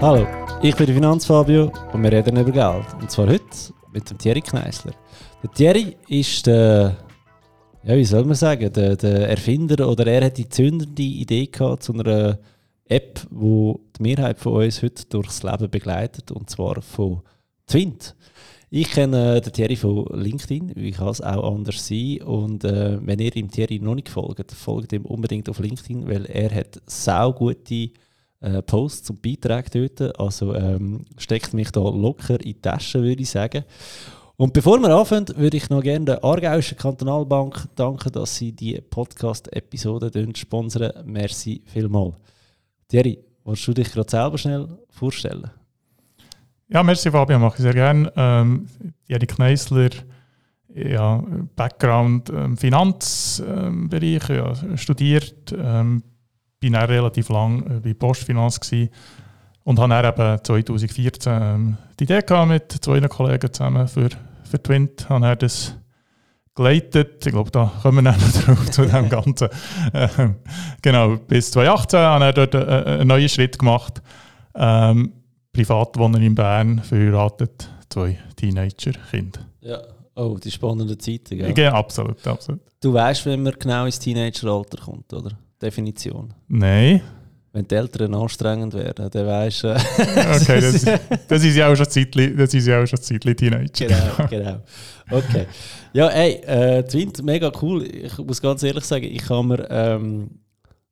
[0.00, 0.28] Hallo,
[0.62, 2.86] ich bin der Finanzfabio und wir reden über Geld.
[3.00, 3.44] Und zwar heute
[3.92, 4.92] mit dem Thierry Kneisler.
[5.42, 6.96] Der Thierry ist der,
[7.82, 11.82] ja, wie soll man sagen, der, der Erfinder oder er hat die zündende Idee gehabt
[11.82, 12.38] zu einer
[12.84, 17.22] App, die die Mehrheit von uns heute durchs Leben begleitet und zwar von
[17.66, 18.14] Twint.
[18.70, 22.22] Ich kenne den Thierry von LinkedIn, wie kann es auch anders sein.
[22.22, 26.24] Und äh, wenn ihr ihm Thierry noch nicht folgt, folgt ihm unbedingt auf LinkedIn, weil
[26.26, 26.80] er hat
[27.34, 27.90] gute
[28.40, 30.20] äh, Posts und Beiträge dort.
[30.20, 33.64] Also ähm, steckt mich da locker in die Tasche, würde ich sagen.
[34.36, 38.80] Und bevor wir anfangen, würde ich noch gerne der Aargauischen Kantonalbank danken, dass sie die
[38.80, 40.92] Podcast-Episode sponsern.
[41.04, 42.14] Merci vielmals.
[42.86, 45.50] Thierry, willst du dich gerade selber schnell vorstellen?
[46.68, 48.12] Ja, merci Fabian, mache ich sehr gerne.
[48.14, 48.68] Ähm,
[49.08, 49.90] Thierry Kneisler,
[50.72, 51.24] ja,
[51.56, 56.04] Background ähm, Finanzbereich, ja, studiert, ähm,
[56.60, 58.90] bin auch relativ lang bei Postfinanz gewesen
[59.64, 64.08] und habe dann eben 2014 ähm, die Idee gehabt mit zwei Kollegen zusammen für,
[64.44, 65.76] für Twint, habe dann das
[66.54, 67.24] geleitet.
[67.24, 69.48] Ich glaube, da kommen wir noch drauf zu dem Ganzen.
[69.94, 70.36] Ähm,
[70.82, 74.02] genau, bis 2018 habe ich dort einen, einen neuen Schritt gemacht.
[74.54, 75.12] Ähm,
[75.52, 79.40] Privatwohner in Bern, verheiratet, zwei Teenager-Kinder.
[79.60, 79.82] Ja,
[80.14, 81.54] oh, die spannenden Zeiten, gell?
[81.56, 82.60] Ja, absolut, absolut.
[82.80, 85.32] Du weißt, wenn man genau ins Teenageralter kommt, oder?
[85.60, 86.32] Definition.
[86.48, 87.02] Nein.
[87.52, 89.68] Wenn die Eltern anstrengend werden, dann weisst du.
[89.68, 89.78] Äh,
[90.36, 90.84] okay, das,
[91.26, 93.86] das ist ja auch schon Zeitli, das ist ja auch schon Zeitli Teenager.
[93.86, 94.60] Genau, genau.
[95.10, 95.46] Okay.
[95.94, 97.84] Ja, ey, äh, Twint, mega cool.
[97.84, 100.30] Ich muss ganz ehrlich sagen, ich kann mir ähm,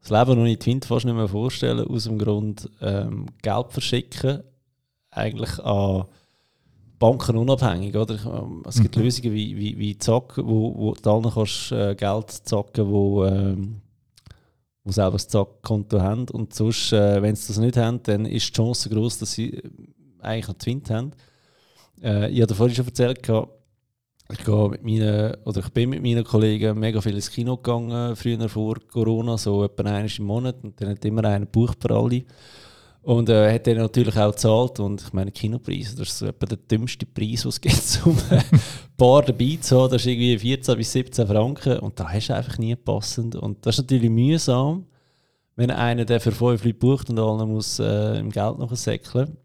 [0.01, 4.43] das Leben ohne Twint fast nicht mehr vorstellen, aus dem Grund ähm, Geld verschicken,
[5.11, 6.05] eigentlich an
[6.99, 8.15] Banken unabhängig, oder?
[8.15, 9.03] Ähm, es gibt mhm.
[9.03, 13.83] Lösungen wie, wie, wie Zocken, wo, wo du dann kannst äh, Geld zocken, wo ähm,
[14.87, 16.29] die selber das Zackkonto haben.
[16.29, 19.55] Und sonst, äh, wenn sie das nicht haben, dann ist die Chance groß, dass sie
[19.55, 19.63] äh,
[20.21, 21.11] eigentlich einen Twint haben.
[22.03, 26.25] Äh, ich habe vorhin schon erzählt, ich, gehe mit meinen, oder ich bin mit meinen
[26.25, 30.57] Kollegen mega viel ins Kino gegangen, früher vor Corona, so etwa einmal im Monat.
[30.63, 32.25] Und dann hat immer einen Buch für alle.
[33.07, 34.81] Und äh, hat dann natürlich auch gezahlt.
[34.81, 38.43] Und ich meine, Kinopreis, das ist etwa der dümmste Preis, den es gibt, um ein
[38.97, 39.93] paar dabei zu haben.
[39.93, 41.79] Das ist irgendwie 14 bis 17 Franken.
[41.79, 43.37] Und da hast du einfach nie passend.
[43.37, 44.87] Und das ist natürlich mühsam,
[45.55, 49.37] wenn einer der für 5 Leute bucht und allen muss äh, im Geld noch säckeln.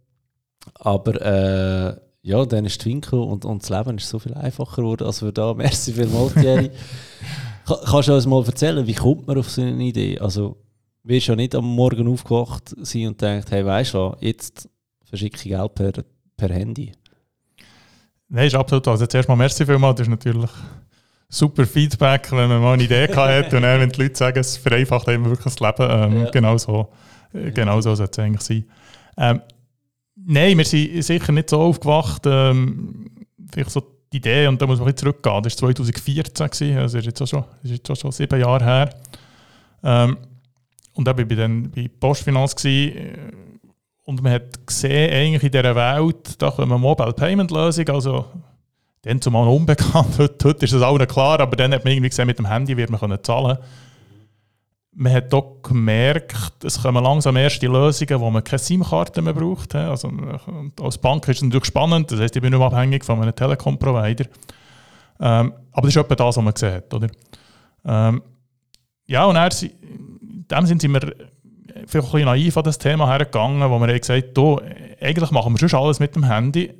[0.73, 5.05] Aber äh, ja, dann ist Twinko und, und das Leben ist so viel einfacher geworden,
[5.05, 5.53] als wir da.
[5.55, 6.71] Merci vielmals, Thierry.
[7.67, 10.17] Kannst du uns mal erzählen, wie kommt man auf so eine Idee?
[10.17, 10.57] Also,
[11.03, 14.69] wirst ja nicht am Morgen aufgewacht sein und denkt, hey, weißt du jetzt
[15.03, 15.91] verschicke ich Geld per,
[16.37, 16.91] per Handy.
[18.29, 18.87] Nein, ist absolut.
[18.87, 20.49] Also zuerst mal merci vielmals, das ist natürlich
[21.27, 24.57] super Feedback, wenn man mal eine Idee hat und dann, wenn die Leute sagen, es
[24.57, 25.89] vereinfacht eben wirklich das Leben.
[25.89, 26.29] Ähm, ja.
[26.29, 26.89] Genau so,
[27.33, 28.65] äh, genau so sollte es eigentlich sein.
[29.17, 29.41] Ähm,
[30.15, 32.23] nein, wir sind sicher nicht so aufgewacht.
[32.25, 33.09] Ähm,
[33.51, 33.81] vielleicht so
[34.13, 37.21] die Idee, und da muss man ein bisschen zurückgehen, das war 2014, also ist jetzt
[37.21, 38.89] auch schon, ist jetzt auch schon sieben Jahre her.
[39.83, 40.17] Ähm,
[40.93, 43.31] und war ich dann bei Postfinanz gewesen, äh,
[44.03, 48.25] und man hat gesehen, eigentlich in dieser Welt, da kommen Mobile Payment Lösung, also
[49.03, 52.27] dann zumal unbekannt, heute, heute ist das allen klar, aber dann hat man irgendwie gesehen,
[52.27, 53.57] mit dem Handy wird man können zahlen
[54.93, 59.73] man hat doch gemerkt, es kommen langsam erste Lösungen, wo man keine SIM-Karte mehr braucht.
[59.73, 60.11] Also,
[60.81, 63.33] als Bank ist es natürlich spannend, das heisst, ich bin nicht mehr abhängig von einem
[63.33, 64.25] Telekom-Provider.
[65.19, 66.93] Ähm, aber das ist etwa das, was man gesehen hat.
[66.93, 67.07] Oder?
[67.85, 68.21] Ähm,
[69.07, 69.49] ja, und er,
[70.51, 74.59] dem sind wir vielleicht ein bisschen naiv an das Thema hergegangen, wo wir gesagt haben,
[74.99, 76.71] eigentlich machen wir schon alles mit dem Handy.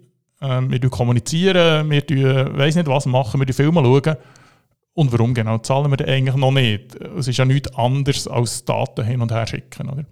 [0.42, 4.18] Ähm, wir kommunizieren, wir tun, weiss nicht was machen, wir Filme schauen.
[4.94, 6.96] Und warum genau zahlen wir eigentlich noch nicht?
[7.18, 9.90] Es ist ja nichts anderes als Daten hin und her schicken.
[9.90, 10.06] Oder?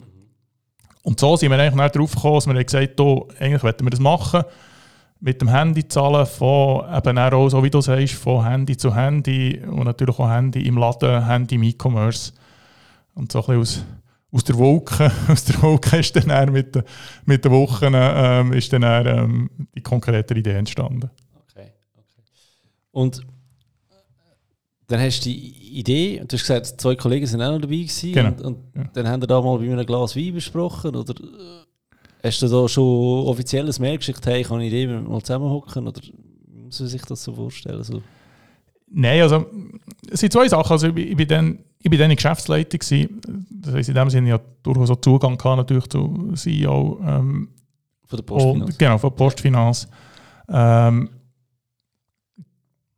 [1.04, 4.00] Und so sind wir eigentlich darauf gekommen, dass wir gesagt haben, eigentlich wollten wir das
[4.00, 4.44] machen,
[5.20, 9.60] mit dem Handy zahlen, von eben auch, so wie du sagst, von Handy zu Handy
[9.68, 12.32] und natürlich auch Handy im Laden, Handy im E-Commerce.
[13.20, 13.86] Und so ein bisschen aus,
[14.32, 16.84] aus der Wolke, aus der Wolke ist dann mit, den,
[17.26, 21.10] mit den Wochen ähm, ist dann ähm, die konkrete Idee entstanden.
[21.36, 22.24] Okay, okay.
[22.92, 23.22] Und
[24.88, 28.14] dann hast du die Idee, du hast gesagt, zwei Kollegen sind auch noch dabei gewesen
[28.14, 28.30] genau.
[28.30, 28.90] und, und ja.
[28.94, 32.70] dann haben wir da mal bei einem Glas Wein besprochen oder äh, hast du da
[32.70, 36.80] schon offizielles Mail geschickt, hey, ich habe eine Idee, wir mal zusammenhocken oder wie muss
[36.80, 37.84] man sich das so vorstellen?
[37.84, 38.02] So?
[38.88, 39.46] Nein, also
[40.10, 40.72] es sind zwei Sachen.
[40.72, 43.48] Also, ich, ich bin dann ich bin dann in Geschäftsleitung gewesen.
[43.50, 47.00] Das heisst, in dem Sinne ja durchaus auch Zugang gehabt, natürlich zu CEO.
[47.06, 47.50] Ähm,
[48.06, 48.78] von der Postfinanz.
[48.78, 49.88] Genau, von der Postfinanz.
[50.50, 51.10] Ähm,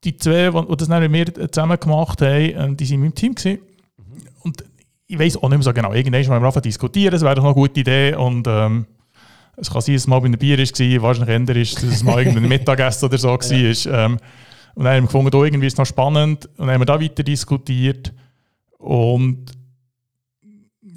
[0.04, 3.16] die zwei, die das dann mit mir zusammen gemacht haben, ähm, die waren in meinem
[3.16, 3.36] Team.
[3.36, 3.60] Gewesen.
[3.98, 4.28] Mhm.
[4.42, 4.64] Und
[5.06, 5.94] ich weiß auch nicht mehr so genau.
[5.94, 8.16] Irgendwann haben wir einfach diskutieren, das wäre doch eine gute Idee.
[8.16, 8.88] Und ähm,
[9.58, 12.04] Es kann sein, dass es mal bei einem Bier war, wahrscheinlich ändert ist, dass es
[12.04, 13.52] mal irgendein Mittagessen oder so war.
[13.52, 14.06] Ja.
[14.06, 14.18] Ähm,
[14.74, 16.46] und dann haben wir gefunden, oh, irgendwie ist es noch spannend.
[16.58, 18.14] Und dann haben wir da weiter diskutiert.
[18.82, 19.52] Und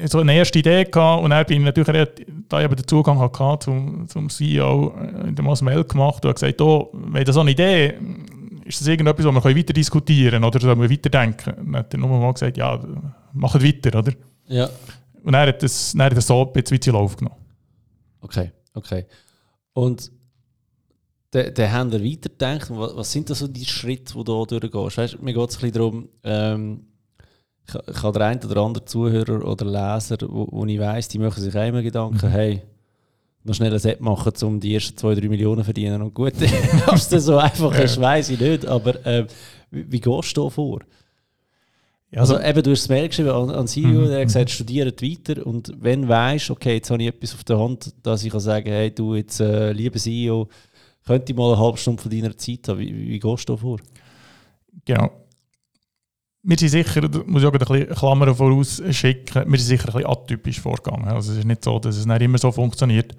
[0.06, 1.22] so eine erste Idee gehabt.
[1.22, 2.08] Und dann bin ich natürlich,
[2.48, 6.34] da ich den Zugang hatte zum, zum CEO, äh, in dem Mail gemacht und habe
[6.34, 7.94] gesagt, oh, wenn das so eine Idee
[8.64, 11.54] ist das irgendetwas, was wir weiter diskutieren oder sollen wir weiterdenken?
[11.56, 12.80] Dann hat er nur mal gesagt, ja,
[13.32, 14.12] macht weiter, oder?
[14.46, 14.70] Ja.
[15.22, 17.36] Und dann hat das, dann hat das so ein bisschen in Lauf genommen.
[18.20, 19.06] Okay, okay.
[19.74, 20.10] Und
[21.32, 24.98] der, der Händler weiterdenkt, was, was sind da so die Schritte, die du da durchgehst?
[24.98, 26.86] Weißt, mir geht es ein bisschen darum, ähm,
[27.66, 31.42] ich, habe der ein oder andere Zuhörer oder Leser, wo, wo ich weiss, die machen
[31.42, 32.30] sich immer Gedanken, mhm.
[32.30, 32.62] hey,
[33.44, 36.00] noch schnell ein Set machen, um die ersten 2, 3 Millionen zu verdienen.
[36.00, 36.32] Und gut,
[36.86, 38.66] ob es so einfach ist, weiß ich nicht.
[38.66, 39.26] Aber äh,
[39.70, 40.80] wie, wie gehst du da vor?
[42.16, 44.06] Also, also eben, du hast es Mail geschrieben an, an CEO, mhm.
[44.06, 47.58] der hat gesagt, studiert weiter und wenn weißt, okay, jetzt habe ich etwas auf der
[47.58, 50.48] Hand, dass ich kann sagen, hey, du jetzt, äh, lieber CEO,
[51.04, 52.78] könnte ich mal eine halbe Stunde von deiner Zeit haben.
[52.78, 53.78] Wie, wie gehst du da vor?
[54.84, 55.10] Genau.
[56.46, 59.94] Wir sind sicher, da muss ich auch ein bisschen Klammern vorausschicken, wir sind sicher ein
[59.94, 61.08] bisschen atypisch vorgegangen.
[61.08, 63.16] Also es ist nicht so, dass es nicht immer so funktioniert.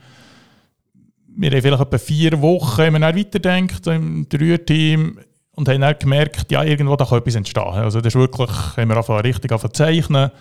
[1.36, 5.20] Wir haben vielleicht etwa vier Wochen haben wir dann im Dreierteam
[5.56, 7.64] und haben dann gemerkt, ja, irgendwo da kann etwas entstehen.
[7.64, 10.32] Also das ist wirklich, haben wir angefangen, richtig angefangen zu zeichnen.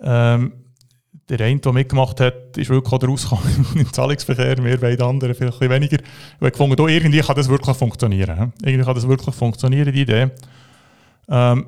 [0.00, 0.52] Ähm,
[1.28, 5.60] der eine, der mitgemacht hat, ist wirklich auch rausgekommen im Zahlungsverkehr, wir beide anderen vielleicht
[5.60, 5.98] ein weniger.
[6.38, 8.52] Wir haben gefunden, oh, irgendwie kann das wirklich funktionieren.
[8.62, 10.30] Irgendwie kann das wirklich funktionieren, die Idee.
[11.28, 11.66] Ähm,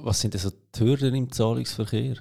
[0.00, 2.16] Was sind denn so die Hürden im Zahlungsverkehr?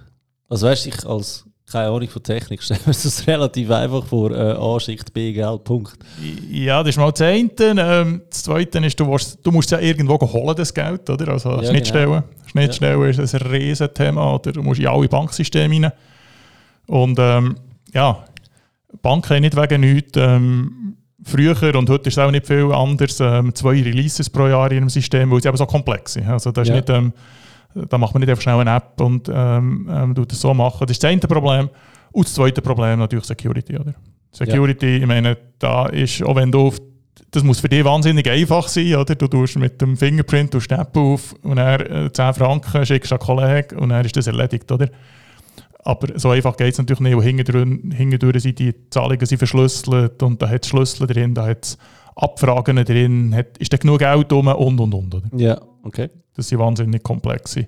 [0.49, 4.31] Also weißt du, ich als keine Ahnung von Technik, stellen wir es relativ einfach vor,
[4.31, 5.97] äh, A schickt B Geld, Punkt.
[6.49, 7.49] Ja, das ist mal das eine.
[7.59, 11.29] Ähm, das zweite ist, du, musst, du musst ja irgendwo holen, das Geld, oder?
[11.29, 12.11] Also ja, Schnittstellen.
[12.11, 12.23] Genau.
[12.45, 13.23] Schnittstellen ja.
[13.23, 14.51] ist ein riesen Thema, oder?
[14.51, 15.91] Du musst in alle Banksysteme rein.
[16.87, 17.55] Und ähm,
[17.93, 18.25] ja,
[19.01, 20.11] Banken haben nicht wegen nichts.
[20.15, 24.69] Ähm, früher und heute ist es auch nicht viel anders, ähm, zwei Releases pro Jahr
[24.71, 26.27] in einem System, weil sie eben so komplex sind.
[26.27, 26.75] Also das ist ja.
[26.75, 27.13] nicht, ähm,
[27.73, 30.85] da macht man nicht einfach schnell eine App und ähm, ähm, das so machen.
[30.87, 31.69] Das ist das eine Problem.
[32.11, 33.77] Und das zweite Problem natürlich Security.
[33.77, 33.93] Oder?
[34.31, 34.97] Security, ja.
[34.97, 36.77] ich meine, da ist, auch wenn du auf,
[37.31, 39.15] das muss für dich wahnsinnig einfach sein, oder?
[39.15, 43.19] Du tust mit dem Fingerprint, du App auf und er äh, 10 Franken schickst an
[43.19, 44.89] einen Kollegen und dann ist das erledigt, oder?
[45.83, 50.41] Aber so einfach geht es natürlich nicht, weil hintendurch sind die Zahlungen sind verschlüsselt und
[50.41, 51.77] da hat es Schlüssel drin, da hat es
[52.15, 55.15] Abfragen drin, hat, ist da genug Geld drum und und und.
[55.15, 55.27] Oder?
[55.35, 56.09] Ja, okay.
[56.33, 57.67] Das sind wahnsinnig komplexe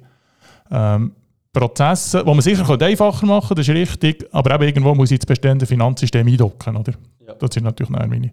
[0.72, 1.14] ähm,
[1.52, 5.20] Prozesse, die man sicher einfacher machen kann, das ist richtig, aber eben irgendwo muss ich
[5.20, 6.76] das bestehende Finanzsystem eindocken.
[6.76, 6.94] Oder?
[7.26, 7.36] Ja.
[7.36, 8.32] Das ist natürlich meine,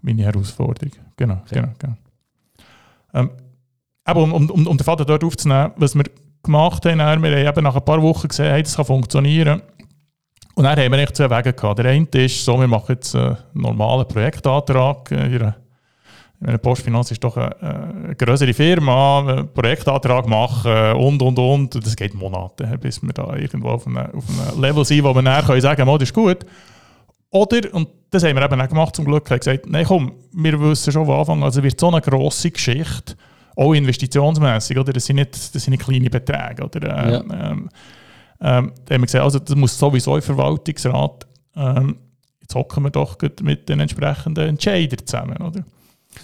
[0.00, 0.92] meine Herausforderung.
[1.16, 1.54] Genau, okay.
[1.56, 1.94] genau, genau.
[3.12, 3.30] Ähm,
[4.04, 6.04] aber um, um, um den Vater dort aufzunehmen, was wir
[6.42, 6.98] gemacht haben.
[6.98, 9.60] wir haben eben nach ein paar Wochen gesehen, hey, das kann funktionieren.
[10.54, 11.78] Und dann haben wir echt zwei Wege gehabt.
[11.80, 15.10] Der eine ist so, wir machen jetzt einen normalen Projektantrag.
[16.38, 21.74] Meine Postfinanz ist doch eine, eine größere Firma, einen Projektantrag machen und, und, und.
[21.74, 25.22] Das geht Monate, bis wir da irgendwo auf einem, auf einem Level sind, wo wir
[25.22, 26.44] sagen können, oh, das ist gut.
[27.30, 30.60] Oder, und das haben wir eben auch gemacht zum Glück, haben gesagt, nein komm, wir
[30.60, 33.14] wissen schon von Anfang an, also wird so eine grosse Geschichte,
[33.56, 34.92] auch investitionsmässig, oder?
[34.92, 36.82] Das sind nicht, das sind nicht kleine Beträge, oder?
[36.82, 37.50] Ähm, ja.
[37.50, 37.68] ähm,
[38.40, 41.26] ähm, da haben wir gesagt, also das muss sowieso im Verwaltungsrat,
[41.56, 41.96] ähm,
[42.40, 45.64] jetzt hocken wir doch mit den entsprechenden Entscheidern zusammen, oder?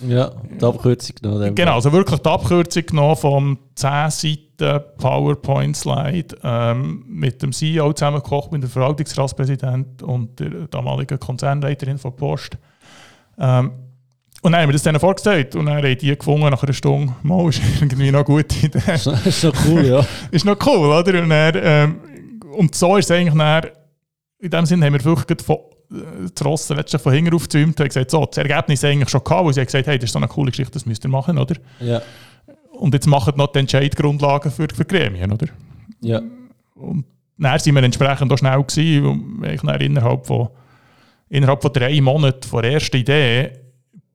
[0.07, 1.55] Ja, die Abkürzung genommen.
[1.55, 8.53] Genau, also wirklich die Abkürzung genommen vom 10 Seiten PowerPoint-Slide ähm, mit dem CEO zusammengekocht,
[8.53, 12.59] mit dem Verwaltungsratspräsident und der damaligen Konzernleiterin von Post.
[13.39, 13.73] Ähm,
[14.43, 17.15] und dann haben wir das denen vorgestellt und dann haben die gefunden nach einer Stunde,
[17.23, 18.83] mal, ist irgendwie noch gute Idee.
[18.85, 20.05] Das ist noch cool, ja.
[20.33, 21.23] ist noch cool, oder?
[21.23, 22.01] Und, dann, ähm,
[22.57, 23.67] und so ist es eigentlich dann,
[24.41, 25.59] in dem Sinne haben wir wirklich von,
[26.35, 29.55] das Ross letztlich von hinten aufgezäumt und gesagt, so, das Ergebnis eigentlich schon gehabt, weil
[29.55, 31.57] sie gesagt, hey, das ist so eine coole Geschichte, das müsst ihr machen, oder?
[31.81, 32.03] Ja.
[32.73, 35.47] Und jetzt machen noch die Entscheidungsgrundlagen für, für Gremien, oder?
[36.01, 36.21] Ja.
[36.75, 37.05] Und
[37.39, 40.49] dann sind wir entsprechend auch schnell gewesen, und innerhalb von,
[41.29, 43.53] innerhalb von drei Monaten vor der ersten Idee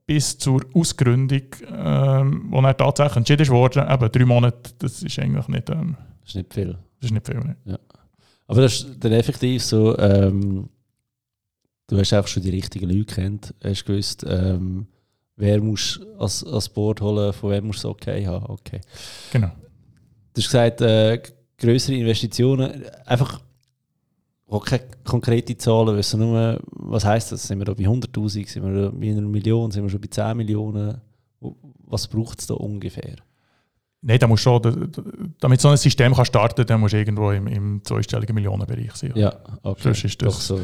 [0.05, 5.47] bis zur Ausgründung, ähm, wo er tatsächlich entschieden wurde, eben drei Monate, das ist eigentlich
[5.49, 5.69] nicht...
[5.69, 6.77] Ähm, das ist nicht viel.
[6.99, 7.55] Das ist nicht viel, ne?
[7.65, 7.77] Ja.
[8.47, 10.69] Aber das ist dann effektiv so, ähm,
[11.87, 14.87] du hast einfach schon die richtigen Leute kennt, hast gewusst, ähm,
[15.35, 18.81] wer muss als, als Board holen, von wem muss es okay haben, okay.
[19.31, 19.51] Genau.
[20.33, 21.21] Du hast gesagt, äh,
[21.57, 23.41] größere Investitionen, einfach
[24.49, 27.43] auch keine konkreten Zahlen wissen, nur, was heisst das?
[27.43, 30.07] Sind wir da bei 100'000, sind wir da bei einer Million, sind wir schon bei
[30.07, 31.01] 10 Millionen?
[31.85, 33.15] Was braucht es da ungefähr?
[34.01, 34.91] Nein, da muss schon,
[35.39, 39.11] damit so ein System kann starten kann, musst du irgendwo im, im zweistelligen Millionenbereich sein.
[39.15, 39.81] Ja, okay.
[39.83, 40.59] Sonst ist das, so.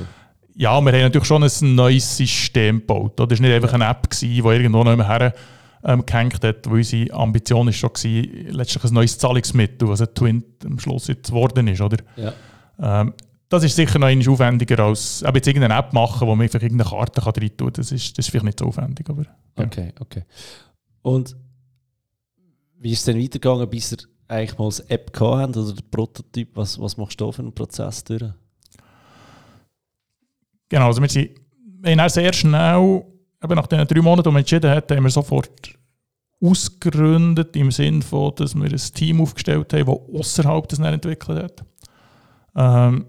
[0.56, 3.14] Ja, wir haben natürlich schon ein neues System gebaut.
[3.20, 5.34] Das war nicht einfach eine App, die irgendwo noch her
[5.84, 10.14] ähm, gehängt hat, wo unsere Ambition ist schon war, letztlich ein neues Zahlungsmittel, was ein
[10.14, 11.82] Twin am Schluss jetzt geworden ist.
[11.82, 11.98] Oder?
[12.16, 12.34] Ja.
[12.80, 13.14] Ähm,
[13.50, 16.90] das ist sicher noch aufwendiger als aber jetzt irgendeine App machen, wo man einfach irgendeine
[16.90, 17.74] Karte kann rein tun kann.
[17.74, 19.08] Das ist, das ist vielleicht nicht so aufwendig.
[19.10, 19.66] Aber, ja.
[19.66, 20.24] Okay, okay.
[21.02, 21.36] Und
[22.80, 25.92] wie ist es denn weitergegangen, bis ihr eigentlich mal eine App gehabt habt oder den
[25.92, 26.50] Prototyp?
[26.56, 28.24] Was, was machst du da für einen Prozess durch?
[30.74, 31.30] Genau, also wir, sind,
[31.84, 33.04] wir haben sehr schnell,
[33.44, 35.70] eben nach den drei Monaten, die wir entschieden haben, haben wir sofort
[36.42, 41.64] ausgegründet im Sinne von, dass wir ein Team aufgestellt haben, das außerhalb des entwickelt hat.
[42.56, 43.06] Ähm,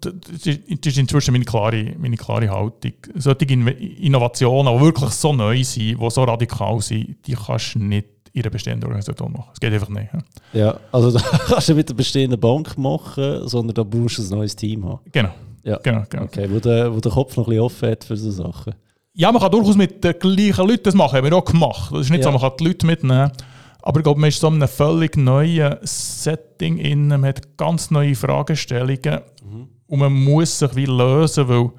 [0.00, 2.92] das ist inzwischen meine klare, meine klare Haltung.
[3.16, 8.06] Solche Innovationen, die wirklich so neu sind, die so radikal sind, die kannst du nicht
[8.32, 9.50] in einer bestehenden Organisation machen.
[9.52, 10.10] Es geht einfach nicht.
[10.52, 14.28] Ja, also da kannst du mit der bestehenden Bank machen, sondern da brauchst du ein
[14.28, 15.00] neues Team haben.
[15.10, 15.34] Genau.
[15.66, 15.78] Ja.
[15.82, 16.24] genau, genau.
[16.24, 18.74] Okay, wo der, wo der Kopf noch ein bisschen offen hat für so Sachen.
[19.14, 21.90] Ja, man kann durchaus mit den gleichen Leuten das machen, haben wir auch gemacht.
[21.92, 22.24] Das ist nicht ja.
[22.24, 23.32] so, man kann die Leute mitnehmen.
[23.82, 27.90] Aber ich glaube, man ist so in einem völlig neuen Setting in, man hat ganz
[27.90, 29.68] neue Fragestellungen mhm.
[29.86, 31.70] und man muss sich wie lösen, weil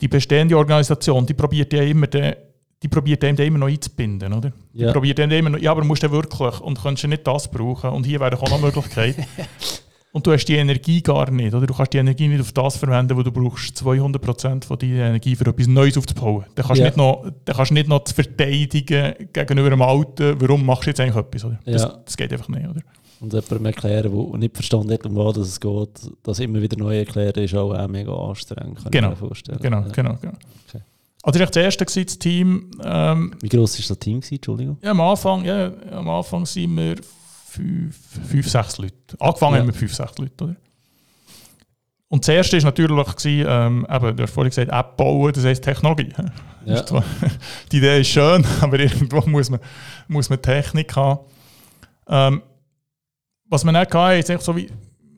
[0.00, 2.34] die bestehende Organisation, die probiert ja immer den,
[2.82, 4.52] die probiert dem immer noch einzubinden, oder?
[4.72, 4.88] Ja.
[4.88, 7.50] Die probiert dem immer noch, ja, aber musst du wirklich und kannst du nicht das
[7.50, 9.16] brauchen und hier wäre auch noch eine Möglichkeit.
[10.12, 11.66] Und du hast die Energie gar nicht, oder?
[11.66, 15.34] Du kannst die Energie nicht auf das verwenden, wo du brauchst 200% von deiner Energie
[15.34, 16.44] für etwas Neues aufzubauen.
[16.54, 16.90] Dann kannst du yeah.
[16.90, 21.16] nicht noch, dann kannst nicht noch verteidigen gegenüber dem Alten, warum machst du jetzt eigentlich
[21.16, 21.58] etwas, oder?
[21.64, 21.98] Das, ja.
[22.04, 22.82] das geht einfach nicht, oder?
[23.20, 25.88] Und jemandem erklären, der nicht verstanden hat, um was es geht,
[26.24, 29.12] das immer wieder neu erklären, ist auch, auch mega anstrengend, kann genau.
[29.12, 29.58] ich mir vorstellen.
[29.62, 29.88] Genau, ja.
[29.88, 30.34] genau, genau.
[30.68, 30.82] Okay.
[31.22, 32.70] Also das war das erste das Team.
[32.84, 34.20] Ähm, Wie groß war das Team?
[34.28, 34.76] Entschuldigung?
[34.82, 36.96] Ja, am Anfang, ja, am Anfang sind wir
[37.52, 37.96] fünf,
[38.28, 38.96] fünf sechs Leute.
[39.18, 39.64] Angefangen ja.
[39.64, 40.44] mit fünf, sechs Leuten.
[40.44, 40.56] Oder?
[42.08, 45.44] Und das erste war natürlich, gewesen, ähm, eben, du hast vorhin gesagt, App bauen, das
[45.44, 46.12] heisst Technologie.
[46.64, 46.80] Ja.
[47.72, 49.58] die Idee ist schön, aber irgendwo muss man,
[50.06, 51.18] muss man Technik haben.
[52.06, 52.42] Ähm,
[53.46, 54.70] was man nicht hatte, ist so wie,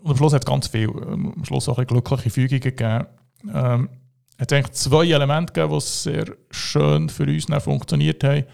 [0.03, 3.07] und am Schluss hat es ganz viel, ähm, am Schluss auch ein glückliche Fügungen gegeben.
[3.53, 3.91] Ähm,
[4.39, 8.45] es hat eigentlich zwei Elemente gegeben, die sehr schön für uns funktioniert haben.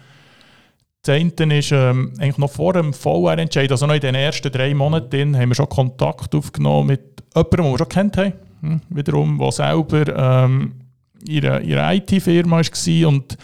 [1.03, 4.73] Das eine ist ähm, eigentlich noch vor dem VR-Entscheid, also noch in den ersten drei
[4.73, 8.33] Monaten, haben wir schon Kontakt aufgenommen mit jemandem, den wir schon kennt haben.
[8.61, 10.73] Hm, wiederum, der selber ähm,
[11.27, 13.07] ihre, ihre IT-Firma war.
[13.07, 13.37] Und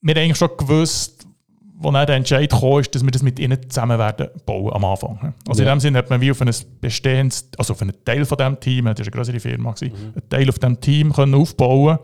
[0.00, 1.26] wir haben eigentlich schon gewusst,
[1.74, 4.84] wo dann der Entscheid kam, ist, dass wir das mit ihnen zusammen werden bauen am
[4.86, 5.34] Anfang.
[5.46, 5.68] Also ja.
[5.68, 8.58] in dem Sinne hat man wie auf ein bestehendes, also auf einen Teil von diesem
[8.60, 9.86] Team, das war eine größere Firma, mhm.
[9.86, 11.98] einen Teil auf diesem Team können aufbauen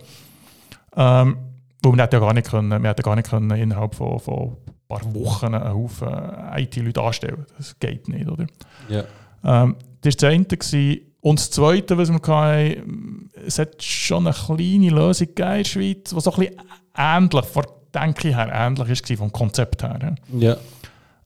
[0.97, 1.37] ähm,
[1.83, 4.89] weil wir ja gar nicht können, wir hätten gar nicht können innerhalb von, von ein
[4.89, 6.09] paar Wochen einen Haufen
[6.57, 7.47] IT-Leute anstellen.
[7.57, 8.47] Das geht nicht, oder?
[8.89, 9.05] Ja.
[9.45, 11.01] Ähm, das war das eine.
[11.21, 16.11] Und das Zweite, was wir hatten, es hat schon eine kleine Lösung in der Schweiz,
[16.11, 16.57] die so ein bisschen
[16.97, 20.15] ähnlich, von Denke her, ähnlich war vom Konzept her.
[20.39, 20.57] Ja.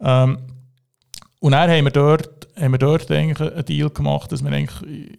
[0.00, 0.38] Ähm,
[1.40, 5.16] und dann haben wir dort, haben wir dort eigentlich einen Deal gemacht, dass wir eigentlich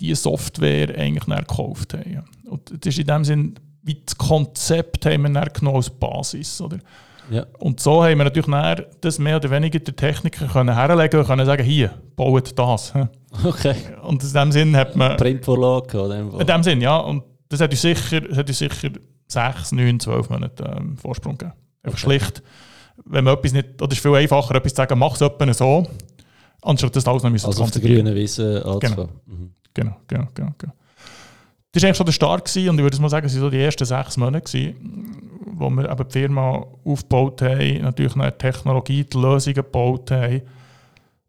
[0.00, 2.24] diese Software eigentlich gekauft haben.
[2.44, 6.60] Und das ist in dem Sinne wie das Konzept haben wir dann genommen als Basis.
[6.60, 6.78] Oder?
[7.30, 7.46] Ja.
[7.58, 11.26] Und so haben wir natürlich dann das mehr oder weniger der Techniker können herlegen und
[11.26, 12.92] können sagen, hier, baut das.
[13.44, 13.74] Okay.
[14.02, 15.16] Und in dem Sinn hat man...
[15.16, 16.18] Printvorlage oder?
[16.18, 16.96] In dem Sinn, ja.
[16.96, 18.90] Und das hat uns sicher, das hat uns sicher
[19.26, 21.56] sechs, neun, zwölf Monate ähm, Vorsprung gegeben.
[21.82, 22.18] Einfach okay.
[22.18, 22.42] schlicht,
[23.04, 23.82] wenn man etwas nicht...
[23.82, 25.86] Oder es ist viel einfacher, etwas zu sagen, mach es etwa so,
[26.62, 29.08] anstatt das alles noch Also auf der grünen Wiese genau.
[29.26, 29.52] Mhm.
[29.74, 29.96] genau.
[30.06, 30.72] Genau, genau, genau
[31.72, 33.50] das war eigentlich schon der Start gewesen, und ich würde mal sagen, es waren so
[33.50, 39.04] die ersten sechs Monate, gewesen, wo wir eben die Firma aufgebaut haben, natürlich eine Technologie,
[39.04, 40.42] die Lösungen gebaut haben.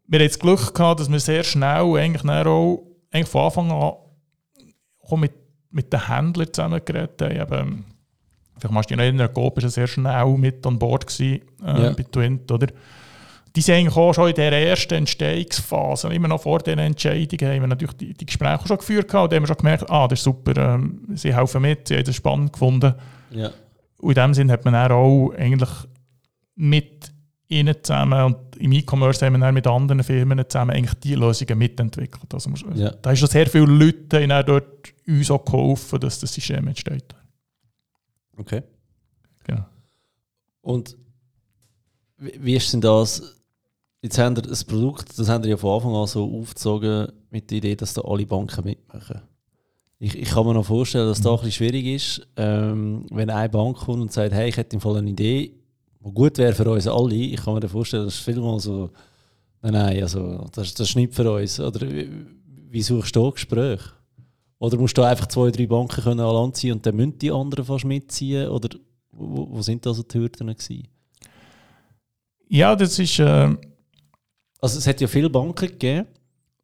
[0.06, 3.92] Wir hatten das Glück gehabt, dass wir sehr schnell eigentlich auch eigentlich von Anfang an
[5.02, 5.32] auch mit,
[5.70, 7.36] mit den Händlern zusammengeredet haben.
[7.36, 7.84] Eben,
[8.58, 11.82] vielleicht machst du dich noch erinnern, Coop war sehr schnell mit an Bord gewesen, äh,
[11.82, 11.92] ja.
[11.92, 12.68] bei Twint, oder?
[13.56, 17.60] Die sind eigentlich auch schon in der ersten Entstehungsphase, immer noch vor diesen Entscheidungen, haben
[17.62, 20.20] wir natürlich die, die Gespräche schon geführt gehabt, und haben wir schon gemerkt, ah, das
[20.20, 22.94] ist super, ähm, sie helfen mit, sie haben das spannend gefunden.
[23.30, 23.50] Ja.
[23.98, 25.70] Und in dem Sinne hat man dann auch eigentlich
[26.54, 27.12] mit
[27.48, 31.58] ihnen zusammen und im E-Commerce haben wir dann mit anderen Firmen zusammen eigentlich die Lösungen
[31.58, 32.32] mitentwickelt.
[32.32, 32.90] Also, ja.
[32.90, 37.14] Da ist schon sehr viele Leute haben dort uns auch geholfen, dass das System entsteht.
[38.36, 38.62] Okay.
[39.44, 39.66] Genau.
[40.62, 40.96] Und
[42.18, 43.39] wie ist denn das
[44.02, 47.50] Jetzt haben wir ein Produkt, das haben wir ja von Anfang an so aufgezogen mit
[47.50, 49.20] der Idee, dass da alle Banken mitmachen.
[49.98, 51.30] Ich, ich kann mir noch vorstellen, dass das mhm.
[51.30, 54.80] ein bisschen schwierig ist, ähm, wenn eine Bank kommt und sagt, hey, ich hätte im
[54.80, 55.52] Fall eine Idee,
[56.02, 57.14] die gut wäre für uns alle.
[57.14, 58.88] Ich kann mir vorstellen, dass vielmal so,
[59.60, 61.60] nein, nein, also, das, das ist nicht für uns.
[61.60, 61.86] Oder
[62.70, 63.92] wie, suchst du Gespräche?
[64.58, 67.30] Oder musst du einfach zwei, drei Banken können an Land ziehen und dann müssen die
[67.30, 68.48] anderen fast mitziehen?
[68.48, 68.70] Oder
[69.12, 70.88] wo, wo sind also die Hürden gewesen?
[72.48, 73.18] Ja, das ist...
[73.18, 73.54] Äh
[74.60, 76.06] also es hat ja viele Banken gegeben,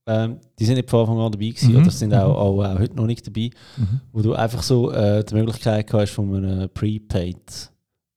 [0.09, 1.81] ähm, die sind nicht von Anfang an dabei gewesen, Mhm.
[1.83, 2.37] oder sind auch, Mhm.
[2.61, 4.01] auch, auch heute noch nicht dabei, Mhm.
[4.13, 7.71] wo du einfach so äh, die Möglichkeit hast von einem Prepaid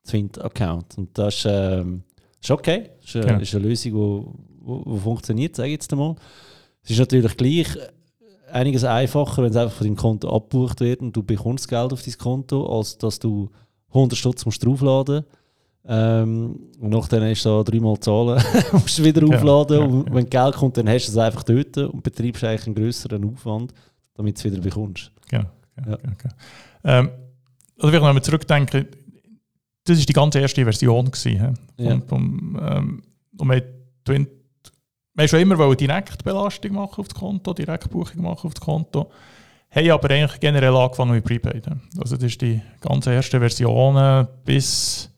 [0.07, 0.97] Twint-Account.
[0.97, 2.03] Und das ist, ähm,
[2.41, 3.39] ist okay, ist, äh, Genau.
[3.39, 6.15] ist eine Lösung, die wo, wo, wo funktioniert, sage ich jetzt einmal.
[6.83, 7.67] Es ist natürlich gleich
[8.51, 12.01] einiges einfacher, wenn es einfach von deinem Konto abgebucht wird und du bekommst Geld auf
[12.03, 13.49] dein Konto, als dass du
[13.93, 15.23] 100 Stutz musst draufladen
[15.91, 18.39] ähm, und nachher hast du da dreimal zahlen,
[18.73, 21.41] musst du wieder Ja, aufladen ja, und wenn Geld kommt, dann hast du es einfach
[21.41, 23.73] dort und betreibst eigentlich einen größeren Aufwand,
[24.13, 25.11] damit du es wieder bekommst.
[25.29, 25.45] Genau.
[25.75, 26.33] genau, genau, genau.
[26.83, 27.09] Ähm,
[27.79, 28.87] also wenn ich nochmal zurückdenke,
[29.83, 31.05] das war die ganz erste Version.
[31.09, 31.57] Gewesen?
[31.77, 31.89] Ja.
[31.89, 33.03] Vom, vom, ähm,
[33.39, 33.63] und
[34.05, 34.27] Twin,
[35.15, 39.09] wir haben schon immer wollen Direktbelastung machen auf das Konto, Direktbuchung machen auf das Konto,
[39.71, 41.67] haben aber eigentlich generell angefangen mit Prepaid.
[41.97, 45.08] Also das ist die ganz erste Version bis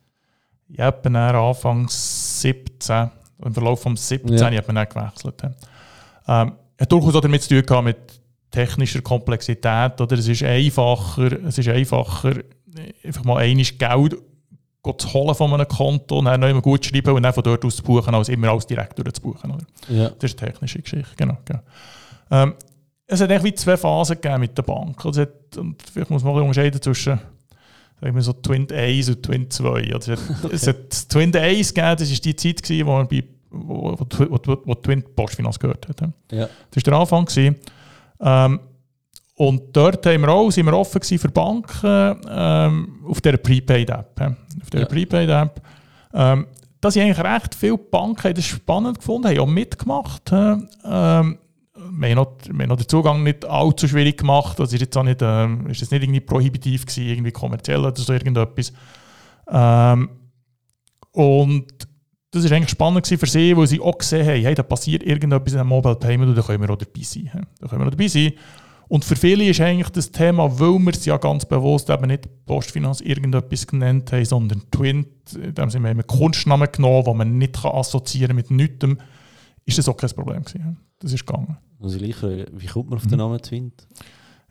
[0.78, 3.10] ja, etwa dann Anfang 17,
[3.44, 4.52] im Verlauf vom 17 Ja.
[4.52, 5.42] hat man dann gewechselt.
[6.28, 10.00] Ähm, hat durchaus auch damit zu tun gehabt mit technischer Komplexität.
[10.00, 10.18] Oder?
[10.18, 12.34] Es ist einfacher, es ist einfacher,
[13.04, 14.16] einfach mal einiges Geld
[14.98, 17.64] zu holen von einem Konto und dann noch immer gut schreiben und dann von dort
[17.64, 19.52] aus zu buchen, als immer alles direkt durchzubuchen.
[19.52, 19.66] Oder?
[19.90, 20.10] Ja.
[20.10, 21.38] Das ist eine technische Geschichte, genau.
[21.46, 21.60] genau.
[22.32, 22.56] Ähm,
[23.06, 25.06] es hat eigentlich wie zwei Phasen gegeben mit der Bank.
[25.06, 27.20] Also es hat, und vielleicht muss man unterscheiden zwischen
[28.02, 29.94] sagen wir so Twin 1 und Twin 2.
[29.94, 30.14] Also
[30.52, 34.58] es, hat, Twin 1 gegeben, das war die Zeit, gewesen, wo, man bei, wo, wo,
[34.66, 36.02] wo, Twin Postfinanz gehört hat.
[36.32, 36.50] Ja.
[36.72, 37.26] Das war der Anfang.
[37.26, 37.56] Gewesen.
[38.20, 38.60] Ähm,
[39.36, 44.22] und dort haben wir auch, sind wir offen für Banken ähm, auf dieser Prepaid-App.
[44.62, 44.88] Auf dieser Ja.
[44.88, 45.62] Prepaid-App.
[46.14, 46.48] Ähm,
[46.80, 50.32] da sind eigentlich recht viele Banken das spannend gefunden, haben auch mitgemacht.
[50.32, 51.38] Ähm,
[51.92, 54.60] wir, haben noch, wir haben noch den Zugang nicht allzu schwierig gemacht.
[54.60, 57.96] Also ist jetzt auch nicht, ähm, ist jetzt nicht irgendwie prohibitiv gewesen, irgendwie kommerziell oder
[57.96, 58.74] so irgendetwas.
[59.50, 60.10] Ähm,
[61.12, 61.66] und
[62.32, 65.54] das war eigentlich spannend für sie, weil sie auch gesehen haben, hey, da passiert irgendetwas
[65.54, 67.30] in einem Mobile Payment und da können wir auch dabei sein.
[67.60, 68.34] Da können wir auch dabei sein.
[68.88, 72.28] Und für viele ist eigentlich das Thema, weil wir es ja ganz bewusst eben nicht
[72.46, 77.38] Postfinanz irgendetwas genannt haben, sondern Twint, in dem Sinne wir einen Kunstnamen genommen, den man
[77.38, 78.86] nicht kann assoziieren mit nichts,
[79.66, 80.78] ist das auch kein Problem gewesen.
[81.02, 81.58] Das ist gegangen.
[81.80, 83.88] Muss ich gleich wie kommt man auf den Namen Twint?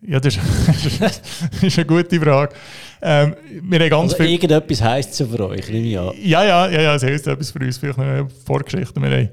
[0.02, 1.20] Ja, das ist, das
[1.62, 2.54] ist eine gute Frage.
[3.02, 4.32] Ähm, wir haben ganz Also viel...
[4.32, 6.10] irgendetwas heisst es ja für euch, nehme ich an.
[6.22, 9.00] Ja, ja, ja, ja, es heisst etwas für uns, vielleicht eine Vorgeschichte.
[9.00, 9.28] Wir haben,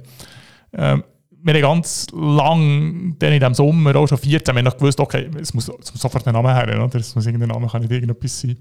[0.74, 1.04] ähm,
[1.42, 5.30] wir haben ganz lang, dann in diesem Sommer, auch schon 14, wir haben gewusst, okay,
[5.40, 7.00] es muss, es muss sofort ein Name her, oder?
[7.00, 8.58] Es muss irgendein Name, kann nicht irgendetwas sein.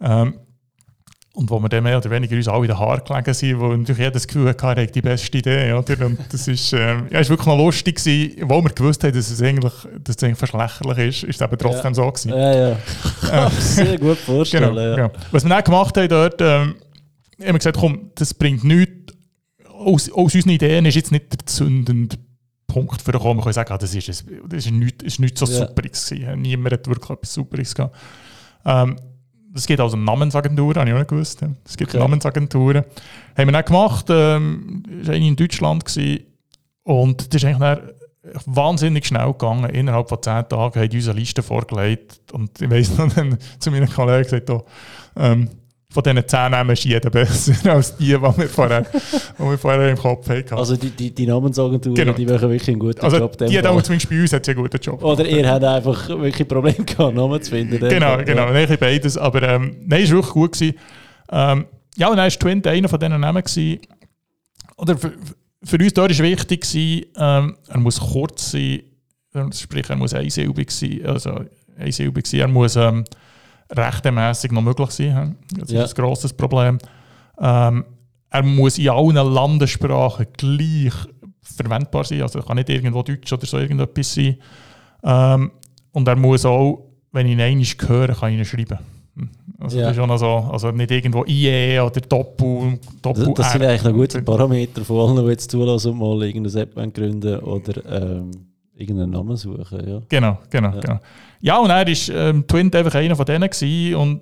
[0.00, 0.34] Ähm,
[1.34, 3.68] und wo wir dann mehr oder weniger uns alle in den Haaren gelegen sind, wo
[3.68, 6.06] natürlich jeder das Gefühl hatte, er die beste Idee, oder?
[6.06, 9.30] Und das ist, ähm, ja, ist wirklich noch lustig gewesen, wo wir gewusst haben, dass
[9.30, 9.72] es eigentlich,
[10.04, 12.28] dass es eigentlich fast lächerlich ist, ist es eben trotzdem so gewesen.
[12.30, 12.78] Ja, ja.
[13.22, 14.70] Mir sehr gut vorstellen.
[14.70, 14.94] Genau, ja.
[14.94, 15.10] genau.
[15.32, 16.76] Was wir dann gemacht haben dort, ähm, haben
[17.38, 18.92] wir gesagt, komm, das bringt nichts.
[19.68, 22.16] Aus, aus unseren Ideen ist jetzt nicht der zündende
[22.68, 23.40] Punkt für kommen.
[23.40, 24.24] Wir können sagen, ah, das ist, das
[24.66, 25.66] ist nichts, ist nichts so Ja.
[25.66, 26.42] Superiges gewesen.
[26.42, 27.96] Niemand hat wirklich etwas Superiges gehabt.
[28.64, 28.96] Ähm,
[29.54, 31.40] das geht also Namensagenturen, habe ich auch nicht gewusst.
[31.64, 31.98] Es gibt Okay.
[31.98, 32.84] Namensagenturen.
[33.36, 36.24] Haben wir dann gemacht, ähm, war eine in Deutschland gewesen.
[36.82, 37.90] und das ist eigentlich dann
[38.46, 39.70] wahnsinnig schnell gegangen.
[39.70, 43.38] Innerhalb von zehn Tagen haben die uns eine Liste vorgelegt und ich weiss noch dann
[43.58, 44.64] zu meinen Kollegen gesagt, oh,
[45.16, 45.48] ähm,
[45.94, 49.90] von diesen zehn Namen ist jeder besser als die, die wir vorher, die wir vorher
[49.90, 50.54] im Kopf hatten.
[50.54, 52.12] Also die, die, die Namensagenturen, Genau.
[52.12, 53.38] die machen wirklich einen guten Also Job.
[53.38, 56.84] die auch zumindest bei uns hat einen guten Job Oder ihr habt einfach wirklich Probleme
[56.84, 57.78] gehabt, Namen zu finden.
[57.78, 58.24] Genau, Fall.
[58.24, 58.50] genau.
[58.52, 59.16] Nein, beides.
[59.16, 60.52] Aber ähm, nein, es war wirklich gut.
[60.52, 60.74] Gewesen.
[61.30, 63.42] Ähm, ja, und dann war Twint einer von diesen Namen.
[63.44, 63.78] Gewesen.
[64.76, 65.12] Oder für,
[65.62, 68.80] für uns dort war wichtig, gewesen, ähm, er muss kurz sein,
[69.32, 71.02] ähm, sprich, er muss einsilbig sein.
[71.06, 71.44] Also
[71.78, 72.40] einsilbig sein.
[72.40, 73.04] Er muss ähm,
[73.70, 75.36] rechtmäßig noch möglich sein.
[75.58, 75.84] Das Ja.
[75.84, 76.78] ist ein grosses Problem.
[77.40, 77.84] Ähm,
[78.30, 80.92] er muss in allen Landessprachen gleich
[81.42, 82.22] verwendbar sein.
[82.22, 84.36] Also er kann nicht irgendwo Deutsch oder so irgendetwas sein.
[85.02, 85.50] Ähm,
[85.92, 88.78] und er muss auch, wenn ich ihn einmal höre, kann ich ihn schreiben.
[89.60, 89.84] Also Ja.
[89.86, 93.62] das ist auch noch so, also nicht irgendwo IE oder Doppel, Doppel Das, das sind
[93.62, 98.02] eigentlich noch gute Parameter von allen, die jetzt zulassen und mal irgendeine App gründen oder
[98.02, 98.30] ähm,
[98.76, 99.88] irgendeinen Namen suchen.
[99.88, 100.00] Ja.
[100.08, 100.80] Genau, genau, Ja.
[100.80, 101.00] genau.
[101.40, 104.20] Ja, und er war ähm, Twint einfach einer von denen gewesen und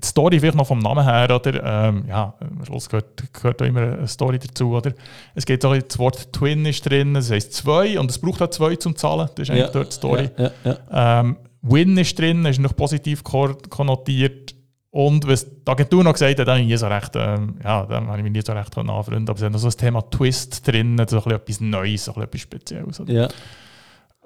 [0.00, 1.88] die Story vielleicht noch vom Namen her, oder?
[1.88, 4.92] Ähm, ja, am Schluss gehört, gehört auch immer eine Story dazu, oder?
[5.34, 8.50] Es geht auch, das Wort Twin ist drin, das heisst zwei und es braucht auch
[8.50, 10.30] zwei zum Zahlen, das ist eigentlich dort die Story.
[10.38, 11.20] Ja, ja, ja.
[11.20, 14.54] Ähm, Win ist drin, ist noch positiv ko- konnotiert.
[14.90, 17.84] Und was die Agentur noch gesagt hat, da habe ich nie so recht, ähm, ja,
[17.84, 19.28] da habe ich mich nie so recht anfreunden.
[19.28, 22.12] Aber es hat noch so das Thema Twist drin, so ein bisschen etwas Neues, so
[22.14, 23.00] ein bisschen etwas Spezielles.
[23.00, 23.12] oder?
[23.12, 23.28] ja.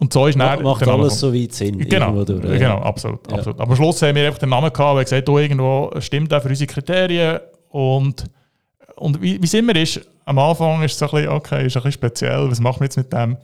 [0.03, 1.79] Und so ist Ma Macht alles so weit Sinn.
[1.79, 2.59] Genau, durch, ja.
[2.59, 3.38] genau absolut, ja.
[3.38, 3.61] absolut.
[3.61, 6.43] Aber am Schluss haben wir einfach den Namen gehabt und gesagt, oh, irgendwo stimmt auch
[6.43, 7.38] für unsere Kriterien.
[7.69, 8.25] Und,
[8.97, 11.85] und wie, wie es immer ist, am Anfang ist es ein bisschen, okay, ist ein
[11.85, 13.37] bisschen speziell, was machen wir jetzt mit dem?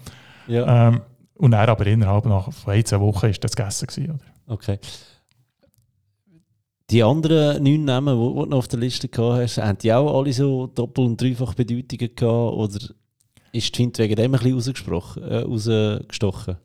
[0.49, 0.89] Ja.
[0.89, 1.03] Ähm,
[1.37, 4.55] und dann aber innerhalb nach ein, zwei Wochen ist das gegessen gewesen, oder?
[4.55, 4.81] Okay.
[6.91, 10.19] Die anderen neun Namen, die du noch auf der Liste gehabt hast, haben die auch
[10.19, 12.57] alle so doppel- und dreifach Bedeutungen gehabt?
[12.57, 12.79] Oder
[13.53, 16.57] ist die Fint wegen dem ein bisschen rausgesprochen, äh, rausgestochen?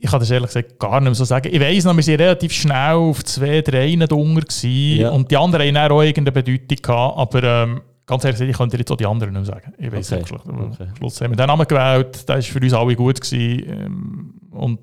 [0.00, 1.48] Ich kann das ehrlich gesagt gar nicht mehr so sagen.
[1.52, 5.10] Ich weiss noch, wir waren relativ schnell auf zwei, drei drunter ja.
[5.10, 8.92] und die anderen haben auch irgendeine Bedeutung gehabt, aber ähm, ganz ehrlich ich könnte jetzt
[8.92, 9.74] auch die anderen nicht mehr sagen.
[9.76, 10.20] Ich weiß okay.
[10.20, 10.32] nicht.
[10.32, 10.88] Okay.
[10.96, 14.80] Schluss haben wir den Namen gewählt, der war für uns alle gut gewesen, ähm, und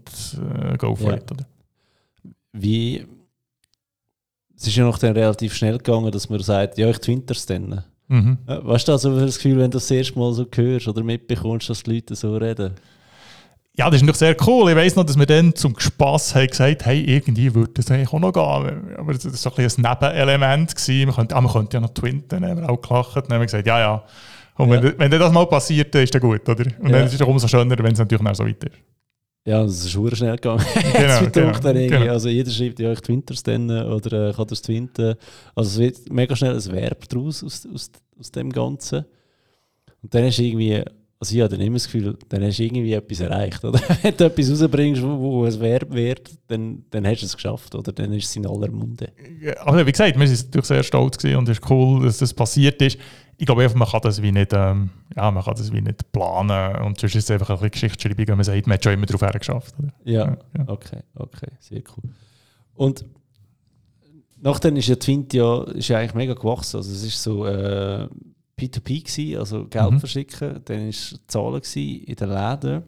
[0.53, 1.17] äh, go for ja.
[1.17, 1.31] it.
[1.31, 1.45] Oder?
[2.51, 3.05] Wie
[4.57, 7.45] es ist ja noch dann relativ schnell gegangen, dass man sagt, ja, ich twinter es
[7.45, 7.83] dann.
[8.07, 8.37] Mhm.
[8.45, 11.69] Weißt du also für das Gefühl, wenn du das erste Mal so hörst oder mitbekommst,
[11.69, 12.73] dass die Leute so reden?
[13.77, 14.69] Ja, das ist natürlich sehr cool.
[14.69, 18.13] Ich weiss noch, dass wir dann zum Spass haben gesagt hey, irgendwie würde das eigentlich
[18.13, 18.95] auch noch gehen.
[18.97, 20.75] Aber das war so ein, ein Nebenelement.
[20.75, 21.07] Gewesen.
[21.07, 22.45] Man könnte, ah, man könnte ja noch twinten.
[22.45, 23.15] Haben wir auch gelacht.
[23.17, 24.03] Dann haben wir gesagt, ja, ja.
[24.57, 24.81] Und ja.
[24.81, 26.63] wenn, wenn das mal passiert, dann ist das gut, oder?
[26.79, 26.97] Und ja.
[26.97, 28.75] dann ist es umso schöner, wenn es natürlich auch so weit ist.
[29.47, 30.65] Ja, das ist schon schnell gegangen.
[30.93, 31.29] Genau,
[31.61, 32.11] genau, genau.
[32.11, 35.15] Also jeder schreibt ja, ich twinters dann oder äh, kann das twinten.
[35.53, 39.05] Also es wird mega schnell ein Verb daraus aus, aus, aus dem Ganzen.
[40.01, 40.83] Und dann ist irgendwie,
[41.19, 43.63] also ich habe dann immer das Gefühl, dann hast du irgendwie etwas erreicht.
[43.63, 43.79] Oder?
[44.01, 47.75] Wenn du etwas rausbringst, wo, wo ein Verb wird, dann, dann hast du es geschafft.
[47.75, 49.09] Oder dann ist es in aller Munde.
[49.59, 52.81] Also wie gesagt, wir sind natürlich sehr stolz und es ist cool, dass das passiert
[52.81, 52.97] ist
[53.37, 56.11] ich glaube einfach, man kann das wie nicht, ähm, ja, man kann das wie nicht
[56.11, 56.75] planen.
[56.83, 59.05] Und sonst ist es einfach ein bisschen Geschichtsschreibung, wenn man sagt, man hat schon immer
[59.05, 59.75] darauf hergeschafft.
[60.05, 62.09] Ja, ja, okay, okay, sehr cool.
[62.75, 63.05] Und
[64.41, 68.07] nachdem ist ja Twint ja, ist ja eigentlich mega gewachsen, also es ist so äh,
[68.57, 69.99] P2P gewesen, also Geld mhm.
[69.99, 72.83] verschicken, dann war es Zahlen in den Läden.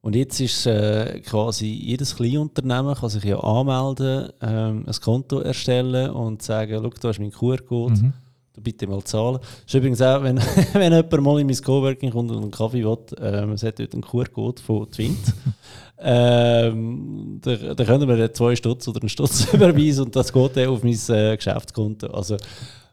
[0.00, 6.10] Und jetzt ist äh, quasi jedes Kleinunternehmen kann sich ja anmelden, ähm, ein Konto erstellen
[6.10, 8.12] und sagen, schau, da ist mein QR-Code, mhm
[8.60, 9.38] bitte mal zahlen.
[9.40, 10.38] Das ist übrigens auch, wenn,
[10.72, 13.92] wenn jemand mal in mein Coworking kommt und einen Kaffee will, ähm, es hat dort
[13.92, 15.34] einen QR-Code von Twint,
[15.98, 20.68] ähm, da, da können wir zwei Stutz oder einen Stutz überweisen und das geht dann
[20.68, 22.08] auf mein äh, Geschäftskonto.
[22.08, 22.36] Also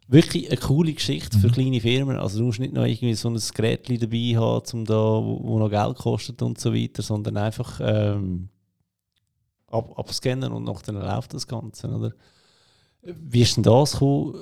[0.07, 1.51] wirklich eine coole Geschichte für mhm.
[1.51, 2.17] kleine Firmen.
[2.17, 5.59] Also du musst nicht noch irgendwie so ein Gerät dabei haben, um da, wo, wo
[5.59, 8.49] noch Geld kostet und so weiter, sondern einfach ähm,
[9.67, 11.87] ab, abscannen und nachher läuft das Ganze.
[11.87, 12.13] Oder?
[13.01, 14.35] Wie ist denn das gekommen?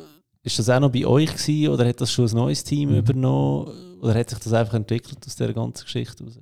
[0.48, 3.00] Ist das auch noch bei euch gewesen, oder hat das schon ein neues Team mhm.
[3.00, 3.68] übernommen?
[4.02, 6.40] Oder hat sich das einfach entwickelt aus dieser ganzen Geschichte heraus?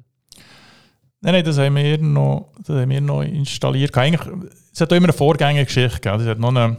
[1.21, 3.97] Nein, nein, das haben wir noch, das haben wir noch installiert.
[3.97, 4.21] Eigentlich,
[4.71, 6.21] es hat auch immer eine Vorgängergeschichte gegeben.
[6.21, 6.77] Es hat noch eine,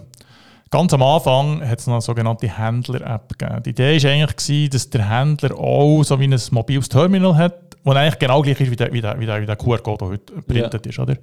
[0.70, 3.62] ganz am Anfang hat es noch eine sogenannte Händler-App gegeben.
[3.64, 7.96] Die Idee war eigentlich, dass der Händler auch so wie ein mobiles Terminal hat, das
[7.96, 10.32] eigentlich genau gleich ist wie der, wie der, wie der, wie der QR-Code, der heute
[10.32, 10.90] geprintet ja.
[10.90, 10.98] ist.
[11.00, 11.16] Oder?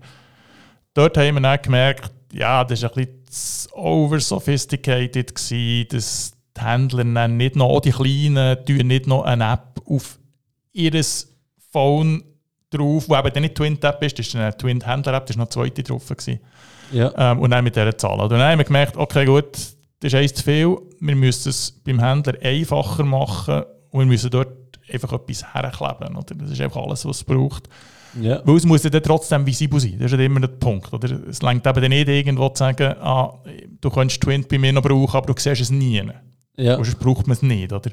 [0.93, 6.61] Dort haben wir dann gemerkt, ja, das ist ein bisschen over sophisticated gewesen, dass die
[6.61, 10.19] Händler dann nicht noch, die Kleinen, tun nicht noch eine App auf
[10.73, 11.03] ihr
[11.71, 12.23] Phone
[12.69, 15.83] drauf, wo eben nicht Twin-App ist, das ist eine Twin-Händler-App, das war noch eine zweite
[15.83, 16.07] drauf.
[16.07, 16.39] Gewesen.
[16.91, 17.11] Ja.
[17.17, 18.19] Ähm, und dann mit dieser Zahl.
[18.19, 21.71] Und dann haben wir gemerkt, okay gut, das ist eins zu viel, wir müssen es
[21.71, 26.15] beim Händler einfacher machen und wir müssen dort einfach etwas herkleben.
[26.15, 26.35] Oder?
[26.35, 27.69] Das ist einfach alles, was es braucht.
[28.21, 28.41] Ja.
[28.45, 29.97] Weil es muss ja dann trotzdem visibel sein.
[29.99, 30.93] Das ist ja immer der Punkt.
[30.93, 31.27] Oder?
[31.29, 33.33] Es längt eben nicht irgendwo zu sagen, ah,
[33.81, 36.03] du kannst Twint bei mir noch brauchen, aber du siehst es nie.
[36.57, 36.75] Ja.
[36.75, 37.73] Sonst braucht man es nicht.
[37.73, 37.91] Oder?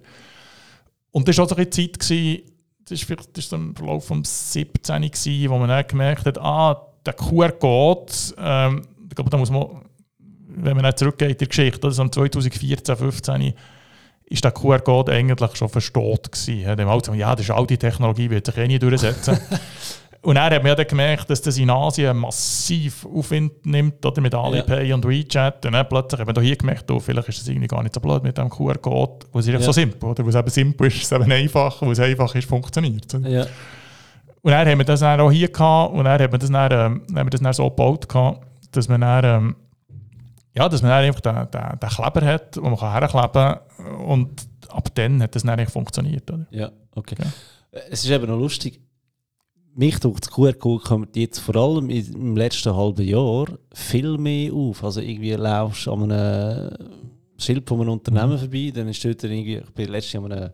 [1.11, 2.43] Und das war auch so eine Zeit, gewesen,
[2.89, 5.03] das war vielleicht im Verlauf des 17.
[5.03, 9.67] Gewesen, wo man dann gemerkt hat, ah, der QR-Code, ähm, ich glaube, da muss man,
[10.49, 13.55] wenn man nicht zurückgeht in die Geschichte, das ist 2014, 2015,
[14.27, 16.61] ist der QR-Code eigentlich schon verstaut gewesen.
[16.61, 19.39] Ja, ja, das ist alte Technologie, wird sich eh nie durchsetzen.
[20.23, 24.35] Und er hat mir dann gemerkt, dass das in Asien massiv Aufwind nimmt, oder mit
[24.35, 24.95] Alipay ja.
[24.95, 25.65] und WeChat.
[25.65, 28.01] Und dann plötzlich haben wir hier gemerkt, oh, vielleicht ist es irgendwie gar nicht so
[28.01, 29.59] blöd mit dem QR-Code, wo es ja.
[29.61, 32.47] so simpel oder wo es eben simpel ist, es eben einfach, wo es einfach ist,
[32.47, 33.11] funktioniert.
[33.23, 33.47] Ja.
[34.43, 36.73] Und dann haben wir das dann auch hier gehabt und dann haben wir das dann,
[36.73, 39.57] ähm, haben wir das dann so gebaut, gehabt, dass man dann, ähm,
[40.55, 43.59] ja, dass man dann einfach den, den, den Kleber hat, den man herkleben kann
[44.07, 46.31] und ab dann hat das dann eigentlich funktioniert.
[46.31, 46.47] Oder?
[46.51, 47.17] Ja, okay.
[47.19, 47.81] Ja.
[47.91, 48.81] Es ist eben noch lustig,
[49.75, 54.83] mich durch das QR-Code kommt jetzt vor allem im letzten halben Jahr viel mehr auf.
[54.85, 56.91] Also irgendwie laufst du an einem
[57.39, 58.39] Schild von einem Unternehmen mhm.
[58.39, 60.51] vorbei, dann ist dort irgendwie, ich bin letztes Jahr an einem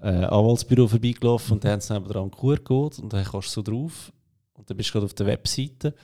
[0.00, 3.62] äh, Anwaltsbüro vorbeigelaufen und dann haben sie nebenan einen QR-Code und dann kannst du so
[3.62, 4.12] drauf
[4.54, 5.94] und dann bist du gerade auf der Webseite.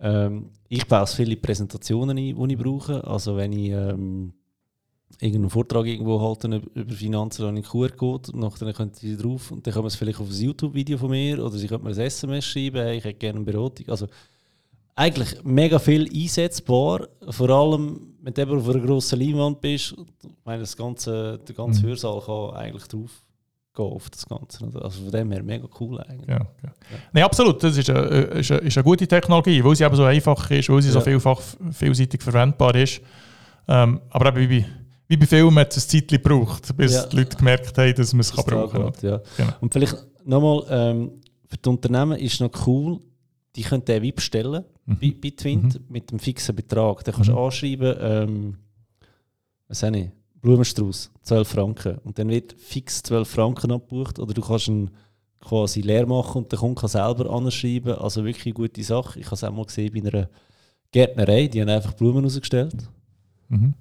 [0.00, 3.04] Ähm, ich baue viele Präsentationen ein, die ich brauche.
[3.06, 4.32] Also wenn ich ähm,
[5.18, 9.74] irgendeinen Vortrag irgendwo halten über Finanzen an den QR-Code nachher können sie drauf und dann
[9.74, 12.80] kommen sie vielleicht auf ein YouTube-Video von mir oder sie können mir ein SMS schreiben,
[12.80, 13.88] hey, ich hätte gerne eine Beratung.
[13.88, 14.06] Also
[14.94, 19.94] eigentlich mega viel einsetzbar, vor allem wenn du auf einer grossen Leinwand bist.
[20.22, 21.88] Ich meine, das ganze, der ganze mhm.
[21.88, 23.10] Hörsaal kann eigentlich drauf
[23.74, 24.64] gehen auf das Ganze.
[24.82, 26.28] Also von dem her mega cool eigentlich.
[26.28, 26.72] Ja, ja.
[27.12, 30.04] Nee, absolut, das ist eine, ist, eine, ist eine gute Technologie, weil sie eben so
[30.04, 30.94] einfach ist, weil sie ja.
[30.94, 31.40] so vielfach
[31.72, 33.00] vielseitig verwendbar ist.
[33.68, 34.64] Ähm, aber eben
[35.10, 37.04] wie wie bei Filmen hat es ein Zeit gebraucht, bis ja.
[37.04, 38.92] die Leute gemerkt haben, dass man es kann brauchen kann.
[39.02, 39.20] Ja.
[39.36, 39.52] Genau.
[39.60, 41.10] Und vielleicht nochmal, ähm,
[41.48, 43.00] für die Unternehmen ist es noch cool,
[43.56, 44.98] die können den VIP bestellen mhm.
[45.00, 45.86] bei, bei Twint mhm.
[45.88, 47.02] mit einem fixen Betrag.
[47.02, 47.38] Da kannst du mhm.
[47.38, 48.56] anschreiben, ähm,
[49.66, 51.98] was ich, Blumenstrauß, 12 Franken.
[52.04, 54.20] Und dann wird fix 12 Franken abgebucht.
[54.20, 54.90] Oder du kannst ihn
[55.40, 57.94] quasi leer machen und der Kunde kann selber anschreiben.
[57.94, 59.18] Also wirklich eine gute Sache.
[59.18, 60.28] Ich habe es auch mal gesehen bei einer
[60.92, 62.88] Gärtnerei, die haben einfach Blumen rausgestellt.
[63.48, 63.74] Mhm.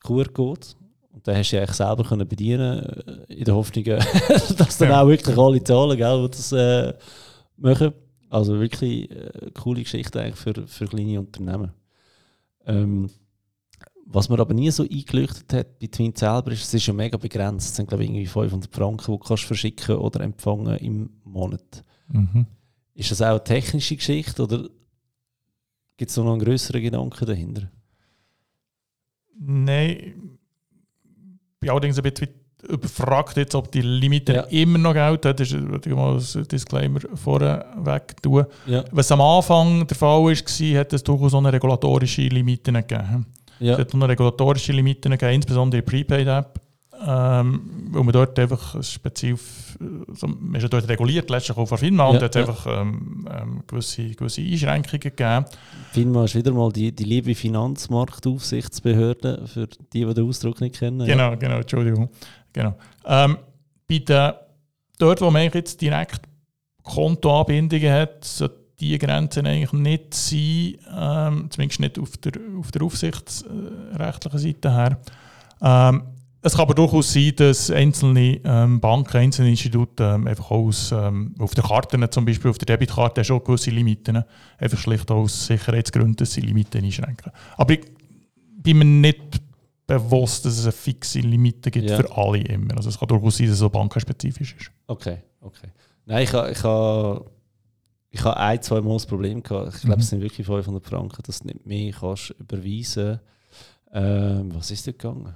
[0.00, 0.66] QR-Code.
[1.12, 3.84] Und dann hast du eigentlich selber können bedienen äh, in der Hoffnung,
[4.56, 5.02] dass dann ja.
[5.02, 6.94] auch wirklich alle zahlen, gell, die das äh,
[7.56, 7.92] machen.
[8.30, 11.72] Also wirklich äh, coole Geschichte eigentlich für, für kleine Unternehmen.
[12.66, 13.10] Ähm,
[14.10, 17.18] was mir aber nie so eingeleuchtet hat bei Twin selber ist, es ist ja mega
[17.18, 17.70] begrenzt.
[17.70, 21.82] Es sind glaube ich irgendwie 500 Franken, die du kannst verschicken oder empfangen im Monat.
[22.08, 22.46] Mhm.
[22.94, 24.68] Ist das auch eine technische Geschichte oder
[25.96, 27.70] gibt es noch einen größeren Gedanken dahinter?
[29.40, 32.28] Nein, ich bin allerdings ein bisschen
[32.68, 34.42] überfragt, jetzt, ob die Limite ja.
[34.42, 35.34] immer noch gelten.
[35.36, 38.46] Das ich mal ein Disclaimer vorweg tun.
[38.66, 38.84] Ja.
[38.90, 43.26] Was am Anfang der Fall war, hat es durchaus auch eine regulatorische Limite gegeben.
[43.60, 43.74] Ja.
[43.74, 46.60] Es hat eine regulatorische Limite gegeben, insbesondere in der Prepaid-App.
[47.06, 49.36] Ähm, weil man dort einfach speziell,
[50.08, 52.40] also man ist ja dort reguliert, letztlich auch von FINMA, ja, und hat ja.
[52.40, 55.44] einfach ähm, ähm, gewisse, gewisse Einschränkungen gegeben.
[55.92, 61.06] FINMA ist wieder mal die, die liebe Finanzmarktaufsichtsbehörde, für die, die den Ausdruck nicht kennen.
[61.06, 61.36] Genau, ja.
[61.36, 62.08] genau, Entschuldigung.
[62.52, 62.74] Genau.
[63.06, 63.38] Ähm,
[63.88, 64.32] bei den,
[64.98, 66.22] dort, wo man jetzt direkt
[66.82, 72.82] Kontoanbindungen hat, sollte diese Grenzen eigentlich nicht sein, ähm, zumindest nicht auf der, auf der
[72.82, 74.98] aufsichtsrechtlichen Seite her.
[75.60, 76.02] Ähm,
[76.40, 81.34] es kann aber durchaus sein, dass einzelne ähm, Banken, einzelne Institute ähm, einfach aus, ähm,
[81.38, 84.22] auf der Karte, zum Beispiel auf der Debitkarte, schon gewisse Limiten,
[84.56, 87.32] einfach schlicht aus Sicherheitsgründen, dass sie Limiten einschränken.
[87.56, 87.80] Aber ich
[88.62, 89.42] bin mir nicht
[89.86, 91.96] bewusst, dass es eine fixe Limite gibt ja.
[91.96, 92.76] für alle immer.
[92.76, 94.70] Also es kann durchaus sein, dass es so bankenspezifisch ist.
[94.86, 95.68] Okay, okay.
[96.04, 97.24] Nein, ich habe ich ha,
[98.10, 99.74] ich ha ein, zwei Mal das Problem gehabt.
[99.74, 100.02] Ich glaube, mhm.
[100.02, 103.18] es sind wirklich 500 Franken, dass du nicht mehr kannst überweisen
[103.92, 105.34] ähm, Was ist da gegangen?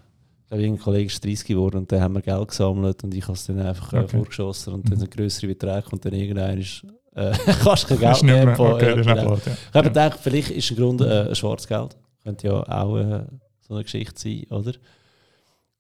[0.59, 3.33] Glaube, ein Kollege ist 30 geworden und dann haben wir Geld gesammelt und ich habe
[3.35, 4.17] es dann einfach äh, okay.
[4.17, 6.85] vorgeschossen und dann sind größere Beträge und dann irgendwann ist,
[7.15, 8.61] äh, kannst du kein Geld mehr nehmen.
[8.61, 9.15] Okay, ja, genau.
[9.15, 9.37] Klar, ja.
[9.37, 9.83] Ich habe ja.
[9.83, 11.97] gedacht, vielleicht ist ein Grund äh, Schwarzgeld.
[12.23, 13.25] Könnte ja auch äh,
[13.61, 14.73] so eine Geschichte sein, oder?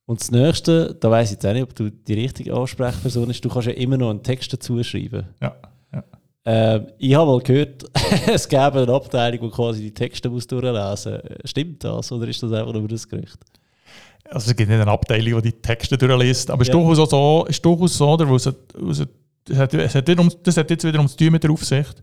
[0.05, 3.45] Und das Nächste, da weiß ich jetzt auch nicht, ob du die richtige Ansprechperson bist,
[3.45, 5.27] du kannst ja immer noch einen Text dazu schreiben.
[5.41, 5.55] Ja.
[5.93, 6.05] ja.
[6.45, 7.85] Ähm, ich habe mal gehört,
[8.27, 11.51] es gäbe eine Abteilung, die quasi die Texte muss durchlesen muss.
[11.51, 13.39] Stimmt das oder ist das einfach nur das Gerücht?
[14.33, 16.75] Also es gibt nicht eine Abteilung, die die Texte durchliest, aber es ja.
[16.75, 19.07] ist durchaus so, ist durchaus so oder, es, es,
[19.49, 22.03] es, hat, es hat um, das hat jetzt wiederum zu tun mit der Aufsicht.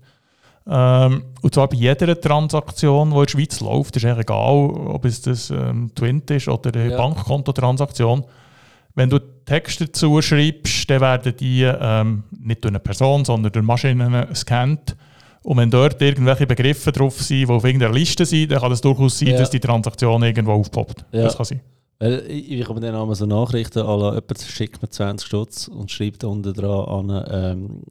[0.67, 5.05] Ähm, und zwar bei jeder Transaktion, die in der Schweiz läuft, ist eigentlich egal, ob
[5.05, 6.97] es das ähm, Twint ist oder eine ja.
[6.97, 8.23] Bankkontotransaktion.
[8.93, 13.65] Wenn du Texte dazu schreibst, dann werden die ähm, nicht durch eine Person, sondern durch
[13.65, 14.95] Maschinen gescannt.
[15.41, 18.81] Und wenn dort irgendwelche Begriffe drauf sind, die auf irgendeiner Liste sind, dann kann es
[18.81, 19.37] durchaus sein, ja.
[19.37, 21.05] dass die Transaktion irgendwo aufpoppt.
[21.11, 21.23] Ja.
[21.23, 21.61] Das kann sein.
[21.99, 26.23] Weil ich, bekomme dann einmal so Nachrichten, alle, jemand schickt mir 20 Stutz und schreibt
[26.23, 27.81] unten dran an, ähm,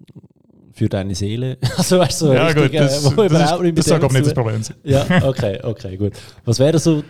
[0.73, 1.59] für deine Seele.
[1.77, 3.99] Also weißt du, so ja, richtig, gut, das, äh, wo das ist, nicht Das soll
[4.01, 4.77] nicht das Problem sein.
[4.83, 6.13] Ja, okay, okay, gut.
[6.45, 7.05] Was wären so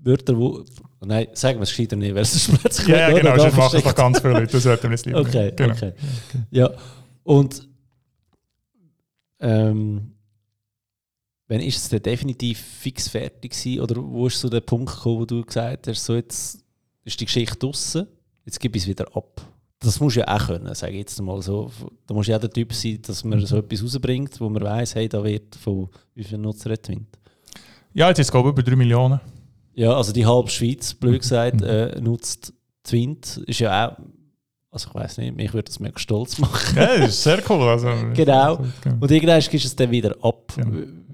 [0.00, 0.64] Wörter, wo...
[1.06, 2.88] Nein, sagen wir es gescheiter nicht, weil es ist plötzlich...
[2.88, 5.20] Ja, ja genau, das machen doch ganz viele Leute, das sollten wir nicht lieber.
[5.20, 5.72] Okay, genau.
[5.72, 5.92] okay.
[6.50, 6.70] Ja,
[7.22, 7.66] und...
[9.40, 10.13] Ähm,
[11.48, 13.80] Wann ist es denn definitiv fix fertig gewesen?
[13.80, 16.64] Oder wo ist so der Punkt gekommen, wo du gesagt hast, so jetzt
[17.04, 18.06] ist die Geschichte draußen,
[18.46, 19.42] jetzt gebe ich es wieder ab?
[19.78, 21.70] Das muss ja auch können, sage ich jetzt mal so.
[22.06, 24.94] Da muss ja auch der Typ sein, dass man so etwas rausbringt, wo man weiß,
[24.94, 27.18] hey, da wird von wie vielen Nutzer ertwinnt.
[27.92, 29.20] Ja, jetzt ist es glaube ich über 3 Millionen.
[29.74, 31.66] Ja, also die halbe Schweiz, blöd gesagt, mhm.
[31.66, 32.54] äh, nutzt
[32.84, 33.38] Twint.
[33.46, 33.96] Ist ja auch,
[34.74, 36.76] also ich weiß nicht, mich würde das mega stolz machen.
[36.76, 37.68] Ja, das ist sehr cool.
[37.68, 38.56] Also, genau.
[39.00, 40.52] Und irgendwann gibst du es dann wieder ab.
[40.56, 40.64] Ja.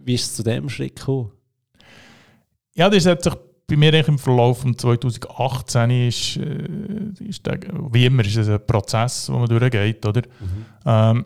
[0.03, 1.31] Wie ist es zu dem Schritt gekommen?
[2.75, 3.35] Ja, das hat sich
[3.67, 7.61] bei mir im Verlauf von 2018 ist, äh, ist der,
[7.93, 10.23] wie immer ist es ein Prozess, wo man durchgeht, oder?
[10.23, 10.67] Mhm.
[10.85, 11.25] Ähm,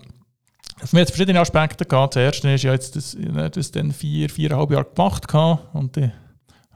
[0.84, 2.16] für mich hat verschiedene Aspekte gehabt.
[2.16, 3.16] Das erste ist ja jetzt das,
[3.52, 6.10] das dann vier, viereinhalb Jahre gemacht gehabt und ich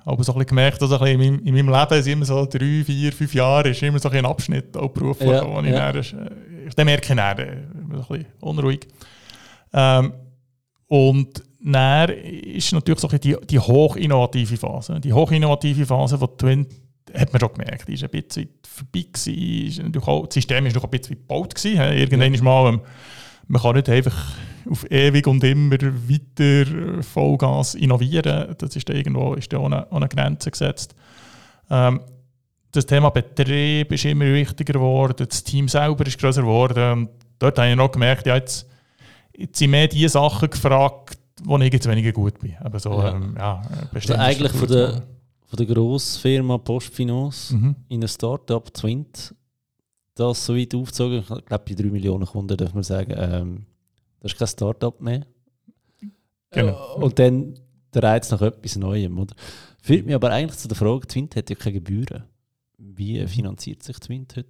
[0.08, 2.82] aber so ein bisschen gemerkt, dass in meinem, in meinem Leben sind immer so drei,
[2.82, 5.92] vier, fünf Jahre ist immer so ein Abschnitt auch Beruf, ja, wo ich ja.
[5.92, 6.02] dann,
[6.66, 8.88] ich dann merke ich dann, ein bisschen unruhig.
[9.74, 10.14] Ähm,
[10.86, 14.98] und dann ist natürlich so die, die hochinnovative Phase.
[14.98, 16.66] Die hochinnovative Phase von Twin
[17.12, 19.92] hat man schon gemerkt, ist ein bisschen vorbei gewesen.
[19.92, 21.80] das System war noch ein bisschen gebaut gewesen.
[21.80, 22.34] Irgendwann ja.
[22.34, 22.80] ist mal, ähm,
[23.48, 24.36] man kann nicht einfach
[24.70, 28.54] auf ewig und immer weiter Vollgas innovieren.
[28.58, 30.94] Das ist da irgendwo ist da ohne, ohne Grenze gesetzt.
[31.70, 32.00] Ähm,
[32.70, 36.92] das Thema Betrieb ist immer wichtiger geworden, das Team selber ist größer geworden.
[36.92, 38.68] Und dort habe ich noch gemerkt, ja, jetzt,
[39.36, 42.56] jetzt sind mehr die Sachen gefragt, wo ich jetzt weniger gut bin.
[42.60, 43.14] Aber so, ja.
[43.14, 45.02] Ähm, ja, also eigentlich von der,
[45.46, 47.74] von der Grossfirma Postfinance mhm.
[47.88, 49.34] in ein Startup Twint,
[50.18, 53.66] das so weit aufgezogen, ich glaube bei 3 Millionen Kunden darf man sagen, ähm,
[54.20, 55.26] das ist kein Startup mehr.
[56.50, 56.96] Genau.
[56.96, 57.54] Äh, und dann
[57.94, 59.18] der Reiz nach etwas Neuem.
[59.18, 59.34] Oder?
[59.82, 62.24] Führt mich aber eigentlich zu der Frage, Twint hat ja keine Gebühren.
[62.78, 64.48] Wie finanziert sich Twint heute?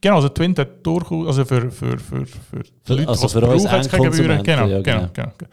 [0.00, 3.64] Genau, also Twint hat durchaus, also für, für, für, für, für Leute, also für uns
[3.64, 4.42] keine Gebühren.
[4.42, 5.08] Genau, ja, genau.
[5.12, 5.50] genau, genau.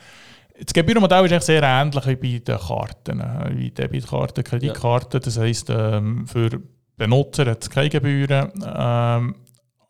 [0.64, 5.20] Das Gebührenmodell ist sehr ähnlich wie bei den Karten, äh, wie Debitkarten, Kreditkarten.
[5.20, 5.20] Ja.
[5.20, 6.28] Das heisst, ähm,
[7.02, 8.52] für Benutzer hat es keine Gebühren.
[8.64, 9.36] Ähm,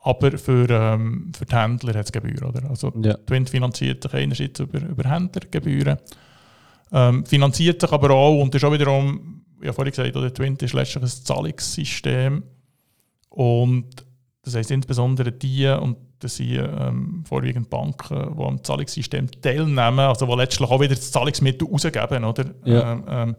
[0.03, 2.43] aber für, ähm, für die Händler hat es Gebühren.
[2.43, 2.69] Oder?
[2.69, 3.15] Also ja.
[3.17, 5.97] Twint finanziert sich einerseits über, über Händlergebühren,
[6.91, 10.33] ähm, finanziert sich aber auch, und das ist auch wiederum, ich habe vorhin gesagt, oder
[10.33, 12.43] Twint ist letztlich ein Zahlungssystem.
[13.29, 14.05] Und
[14.41, 20.25] das heisst insbesondere die, und das sind ähm, vorwiegend Banken, die am Zahlungssystem teilnehmen, also
[20.25, 22.45] die letztlich auch wieder das Zahlungsmittel rausgeben, oder?
[22.65, 22.93] Ja.
[22.93, 23.35] Ähm, ähm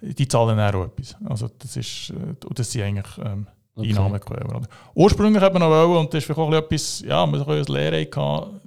[0.00, 1.16] die zahlen auch etwas.
[1.24, 3.46] Also das ist, äh, das sind eigentlich ähm,
[3.78, 3.90] Okay.
[3.90, 4.66] Einnahmequellen.
[4.96, 7.62] Ursprünglich hat man noch wollen, und das ist vielleicht auch etwas, ja, wir hatten eine
[7.62, 8.60] Lehre gehabt,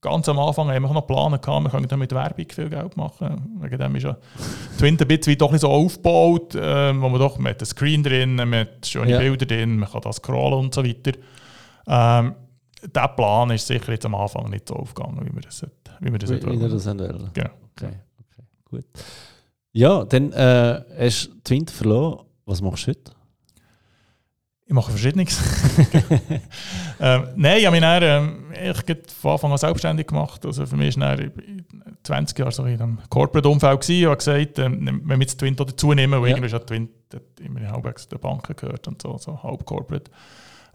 [0.00, 3.58] ganz am Anfang haben wir noch Pläne gehabt, wir können mit Werbung viel Geld machen.
[3.60, 4.16] Wegen dem ist ja
[4.76, 8.86] Twint ein bisschen doch so aufgebaut, äh, wo man doch mit einem Screen drin, mit
[8.86, 9.18] schönen ja.
[9.18, 11.12] Bildern drin, man kann das scrollen und so weiter.
[11.86, 12.34] Ähm,
[12.82, 15.64] der Plan ist sicher jetzt am Anfang nicht so aufgegangen, wie wir das,
[16.00, 17.30] wie wir das wie, wie das wollen.
[17.32, 17.50] Genau.
[17.72, 18.84] Okay, okay, gut.
[19.76, 22.24] Ja, dann äh, hast du Twint verloren.
[22.46, 23.12] Was machst du heute?
[24.64, 25.38] Ich mache Verschiedenes.
[27.00, 30.46] ähm, nein, ich habe mich dann, ähm, ich von Anfang an selbstständig gemacht.
[30.46, 31.30] Also für mich war dann
[32.04, 35.92] 20 Jahre so in einem Corporate-Umfeld Ich habe gesagt, ähm, wenn wir jetzt Twint dazu
[35.92, 36.36] nehmen, weil ja.
[36.36, 36.90] irgendwie hat Twint
[37.40, 40.10] immer halbwegs der Banken gehört und so, so halb Corporate.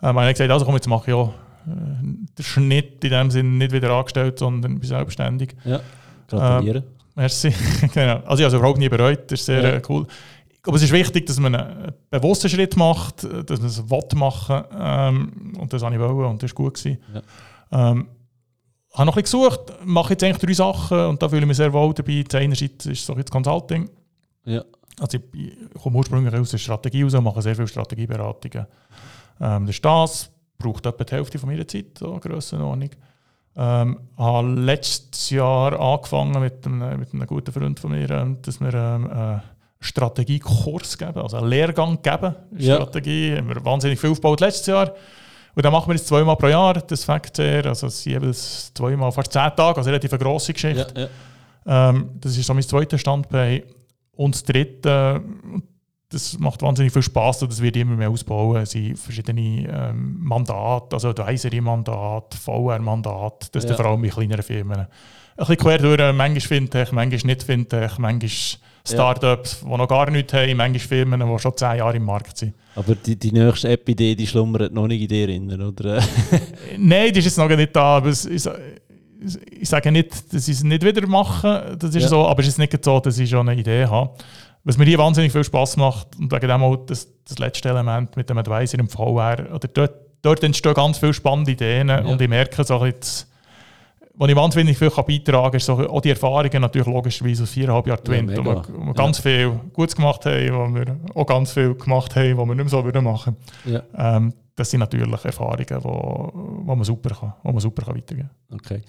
[0.04, 1.30] Ähm, habe ich gesagt, also komm, jetzt mache ich auch
[1.66, 5.56] äh, den Schnitt in dem Sinne nicht wieder angestellt, sondern bin selbstständig.
[5.66, 5.80] Ja,
[6.28, 6.78] gratuliere.
[6.78, 7.54] Ähm, merci.
[7.94, 8.22] genau.
[8.26, 9.70] Also ich habe es überhaupt nie bereut, das ist sehr ja.
[9.76, 10.08] Äh, cool
[10.62, 14.04] ich glaube, es ist wichtig, dass man einen bewussten Schritt macht, dass man es will
[14.14, 16.76] machen ähm, und das habe ich wollen und das war gut.
[16.76, 17.00] Gewesen.
[17.12, 17.22] Ja.
[17.72, 18.08] Ähm,
[18.94, 21.58] habe noch ein bisschen gesucht, mache jetzt eigentlich drei Sachen und da fühle ich mich
[21.58, 22.24] sehr wohl dabei.
[22.34, 23.90] Einerseits ist so jetzt Consulting.
[24.46, 24.64] Ja.
[25.00, 28.68] Also ich, komme ursprünglich aus der Strategie raus und mache sehr viele Strategieberatungen.
[29.40, 32.92] Ähm, das ist das, braucht etwa die Hälfte von meiner Zeit, so Grössenordnung.
[33.54, 38.62] Ähm, habe letztes Jahr angefangen mit einem, mit einem guten Freund von mir, ähm, dass
[38.62, 39.40] wir ähm, äh,
[39.82, 42.36] Strategiekurs geben, also einen Lehrgang geben.
[42.58, 42.76] Ja.
[42.76, 44.94] Strategie haben wir wahnsinnig viel aufgebaut letztes Jahr.
[45.54, 48.74] Und dann machen wir es zweimal pro Jahr, das fängt sehr, also es sind jeweils
[48.74, 50.88] zweimal, fast zehn Tage, also relativ eine grosse Geschichte.
[50.96, 51.10] Ja,
[51.66, 51.90] ja.
[51.90, 53.64] Ähm, das ist so mein zweiter Standbein.
[54.16, 55.22] Und das dritte,
[56.12, 58.62] das macht wahnsinnig viel Spaß und das wird immer mehr ausbauen.
[58.62, 63.72] Es sind verschiedene ähm, Mandate, also Advisory-Mandat, VR-Mandat, das ja.
[63.72, 64.80] ist vor allem bei kleineren Firmen.
[64.80, 64.88] Ein
[65.38, 68.30] bisschen quer durch, manchmal Fintech, manchmal nicht Fintech, manchmal
[68.86, 69.70] Startups, ja.
[69.70, 72.56] die noch gar nichts haben, manchmal Firmen, die schon zehn Jahre im Markt sind.
[72.76, 76.04] Aber die, die nächste App-Idee, die schlummert noch nicht in dir drin, oder?
[76.78, 77.98] Nein, die ist jetzt noch nicht da.
[77.98, 78.44] Aber es, ich,
[79.60, 82.10] ich sage nicht, dass ich es nicht wieder mache, das ist ja.
[82.10, 84.12] so, aber es ist nicht so, dass ich schon eine Idee habe.
[84.64, 88.16] Was mir hier wahnsinnig viel Spaß macht, und wegen dem auch das, das letzte Element
[88.16, 92.02] mit dem Advisor im VR, oder dort, dort entstehen ganz viele spannende Ideen ja.
[92.02, 93.28] und ich merke so jetzt,
[94.14, 97.50] was ich wahnsinnig viel kann beitragen kann, ist so, auch die Erfahrungen natürlich logischerweise aus
[97.50, 101.00] viereinhalb Jahren Twin, ja, wo wir, wo wir ganz viel Gutes gemacht haben, wo wir
[101.16, 103.36] auch ganz viel gemacht haben, was wir nicht mehr so würden machen
[103.66, 103.82] ja.
[103.98, 108.30] ähm, Das sind natürlich Erfahrungen, wo, wo man super kann, wo man super kann weitergeben
[108.50, 108.60] kann.
[108.60, 108.82] Okay.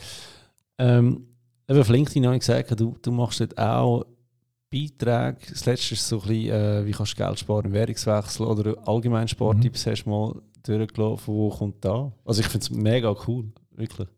[0.78, 1.26] Ähm,
[1.68, 4.04] eben auf LinkedIn habe ich gesagt, du, du machst dort auch
[4.72, 5.36] Beiträge.
[5.50, 8.76] Das letzte ist so ein bisschen, äh, wie kannst du Geld sparen im Währungswechsel oder
[8.88, 9.90] allgemein Sporttipps mhm.
[9.90, 11.34] hast du mal durchgelaufen.
[11.34, 12.10] Wo kommt da?
[12.24, 14.08] Also ich finde es mega cool, wirklich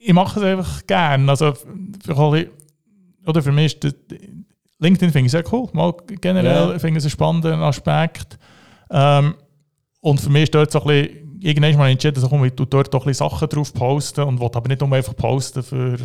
[0.00, 1.30] ich mache es einfach gerne.
[1.30, 2.50] Also für alle,
[3.26, 3.94] oder für mich ist das,
[4.78, 5.68] LinkedIn finde ich sehr cool.
[5.72, 6.78] Mal generell ja.
[6.78, 8.38] finde ich es einen spannenden Aspekt.
[8.90, 9.34] Ähm,
[10.00, 12.66] und für mich ist dort so ein bisschen irgendwann mal entschieden, so, komm, ich tue
[12.66, 15.96] dort doch ein bisschen Sachen drauf posten und wollte aber nicht nur einfach posten für,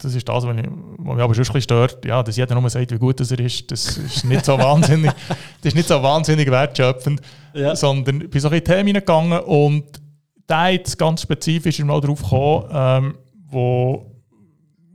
[0.00, 0.66] das ist das, was mich,
[0.98, 3.40] was mich aber schon ein bisschen stört, ja, dass jeder nur sagt, wie gut er
[3.40, 5.12] ist, das ist nicht so wahnsinnig,
[5.60, 7.20] das ist nicht so wahnsinnig wertschöpfend,
[7.54, 7.74] ja.
[7.74, 9.84] sondern ich bin so ein bisschen Themen gegangen und
[10.46, 13.18] da jetzt ganz spezifisch mal drauf gekommen, ähm,
[13.48, 14.06] wo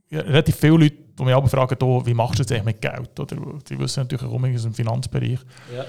[0.10, 2.82] ja, relativ viele Leute, die mich aber fragen, oh, wie machst du das eigentlich mit
[2.82, 3.20] Geld?
[3.20, 3.38] Oder,
[3.70, 5.40] die wissen natürlich auch aus dem Finanzbereich.
[5.76, 5.86] Ja.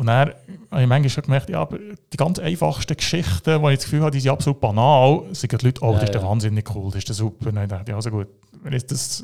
[0.00, 0.30] Und dann
[0.70, 1.78] habe ich manchmal schon gemerkt, ja, aber
[2.10, 5.66] die ganz einfachsten Geschichten, die ich das Gefühl habe, die sind absolut banal, sagen die
[5.66, 7.52] Leute, oh, das ist ja wahnsinnig cool, das ist super.
[7.52, 8.28] Dann dachte ich, also gut,
[8.62, 9.22] wenn ich das,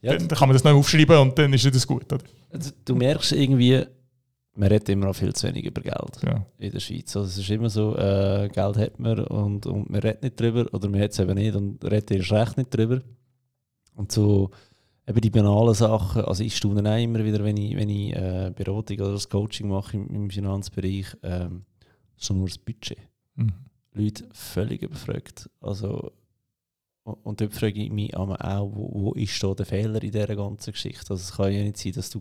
[0.00, 2.10] ja, dann, kann man das noch aufschreiben und dann ist das gut.
[2.10, 2.24] Oder?
[2.50, 3.84] Also, du merkst irgendwie,
[4.54, 6.46] man redet immer noch viel zu wenig über Geld ja.
[6.56, 7.14] in der Schweiz.
[7.14, 10.64] Also es ist immer so, äh, Geld hat man und, und man redet nicht drüber
[10.72, 13.02] oder man hat es eben nicht und redet erst recht nicht drüber.
[13.94, 14.50] Und so
[15.08, 18.52] eben die banalen Sachen, also ich staune auch immer wieder, wenn ich, wenn ich äh,
[18.54, 21.64] Beratung oder das Coaching mache im, im Finanzbereich, ähm,
[22.18, 22.98] schon nur das Budget.
[23.36, 23.52] Mhm.
[23.94, 25.48] Leute völlig überfragt.
[25.60, 26.12] Also,
[27.04, 30.72] und dort frage ich mich auch, wo, wo ist da der Fehler in dieser ganzen
[30.72, 31.10] Geschichte?
[31.10, 32.20] Also es kann ja nicht sein, dass du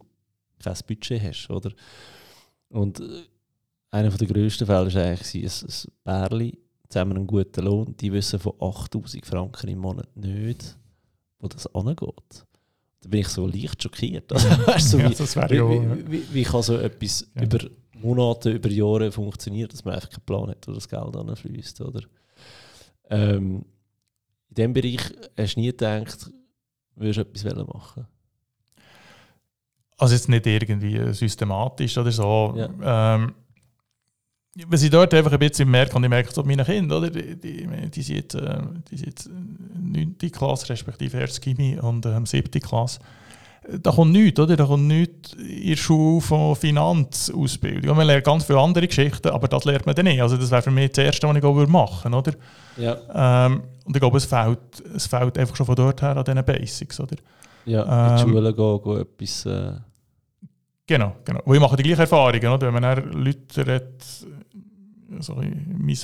[0.59, 1.71] kein Budget hast, oder?
[2.69, 3.23] Und äh,
[3.91, 6.57] einer der grössten Fälle war eigentlich ein, Bärli,
[6.87, 10.77] zusammen einen guten Lohn, die wissen von 8000 Franken im Monat nicht,
[11.39, 12.47] wo das angeht
[13.01, 14.31] da bin ich so leicht schockiert.
[14.31, 17.43] Also, weißt, so ja, wie, wie, wie, wie, kann so etwas ja.
[17.43, 17.59] über
[17.93, 22.01] Monate, über Jahre funktionieren, dass man einfach keinen Plan hat, wo das Geld anfließt, oder?
[23.09, 23.65] Ähm,
[24.49, 25.01] in diesem Bereich
[25.37, 26.31] hast du nie gedacht,
[26.95, 28.07] würdest du etwas machen
[29.97, 32.53] Also jetzt nicht irgendwie systematisch oder so.
[32.55, 33.15] Ja.
[33.15, 33.35] Ähm,
[34.67, 37.09] was ich dort einfach ein bisschen merke, und ich merke es auf meinen Kindern, oder?
[37.09, 39.29] Die, die, die, sind jetzt, äh, die sind jetzt
[39.79, 40.15] 9.
[40.31, 41.41] Klasse, respektive 1.
[41.41, 42.49] Gimmi und ähm, 7.
[42.61, 42.99] Klasse.
[43.81, 44.55] Da kommt nichts, oder?
[44.55, 47.97] Da kommt nichts in der Schule von Finanzausbildung.
[47.97, 50.21] Man lernt ganz viele andere Geschichten, aber das lernt man dann nicht.
[50.21, 52.37] Also das wäre für mich das Erste, was ich auch machen würde, oder?
[52.77, 53.45] Ja.
[53.45, 54.59] Ähm, und ich glaube, es fehlt,
[54.95, 57.17] es fehlt einfach schon von dort her an diesen Basics, oder?
[57.65, 59.45] Ja, in die ähm, Schule gehen, gehen etwas...
[59.45, 59.71] Äh
[60.87, 61.41] Genau, genau.
[61.43, 62.73] Und ich mache die gleichen Erfahrungen, oder?
[62.73, 64.05] Wenn man Leute redet,
[65.15, 65.97] also mein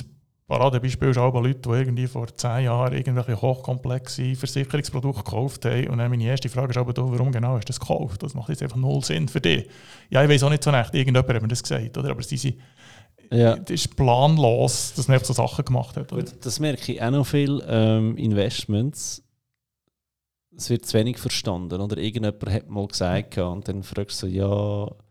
[0.46, 5.88] Paradebeispiel ist auch Leute, die irgendwie vor zehn Jahren irgendwelche hochkomplexe Versicherungsprodukte gekauft haben.
[5.88, 8.22] Und dann meine erste Frage ist aber, warum genau hast du das gekauft?
[8.22, 9.68] Das macht jetzt einfach null Sinn für dich.
[10.10, 12.10] Ja, ich weiß auch nicht so recht, irgendjemand hat mir das gesagt, oder?
[12.10, 12.56] aber sie sind
[13.30, 13.56] ja.
[13.56, 16.12] Das ist planlos, dass man so Sachen gemacht hat.
[16.12, 16.24] Oder?
[16.42, 17.62] Das merke ich auch noch viel.
[17.66, 19.22] Ähm, Investments,
[20.56, 21.80] es wird zu wenig verstanden.
[21.80, 25.03] Oder irgendjemand hat mal gesagt, und dann fragst du so, ja,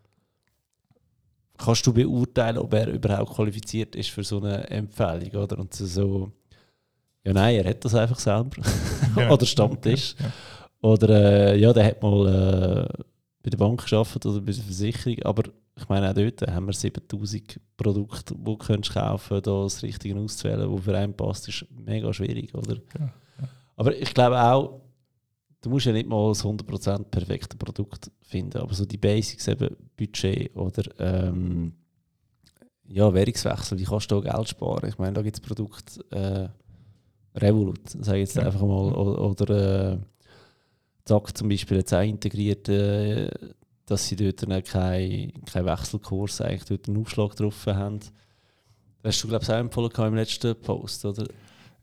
[1.63, 5.59] kannst du beurteilen, ob er überhaupt qualifiziert ist für so eine Empfehlung, oder?
[5.59, 6.31] Und so,
[7.23, 8.61] ja nein, er hat das einfach selber.
[9.15, 9.29] Ja.
[9.31, 10.15] oder Stammtisch.
[10.19, 10.31] Ja.
[10.81, 11.09] Oder
[11.53, 13.03] äh, ja, der hat mal äh,
[13.43, 15.43] bei der Bank geschafft oder bei der Versicherung, aber
[15.77, 20.19] ich meine auch dort haben wir 7000 Produkte, die du kannst kaufen da das Richtige
[20.19, 22.77] auszuwählen, wo für einen passt, ist mega schwierig, oder?
[22.99, 23.13] Ja.
[23.75, 24.81] Aber ich glaube auch,
[25.61, 29.75] du musst ja nicht mal das 100% perfekte Produkt finden, aber so die Basics, eben
[29.97, 31.73] Budget oder ähm,
[32.87, 34.89] ja, Währungswechsel, wie kannst du da Geld sparen?
[34.89, 38.43] Ich meine, da gibt es Produkte, äh, Revolut, sage ich jetzt ja.
[38.43, 39.97] einfach mal, oder, oder äh,
[41.05, 43.29] Zack zum Beispiel jetzt auch integriert, äh,
[43.85, 47.99] dass sie dort keinen kein Wechselkurs eigentlich dort einen Aufschlag drauf haben.
[49.01, 51.27] Das hast du, glaube ich, auch empfohlen im letzten Post, oder?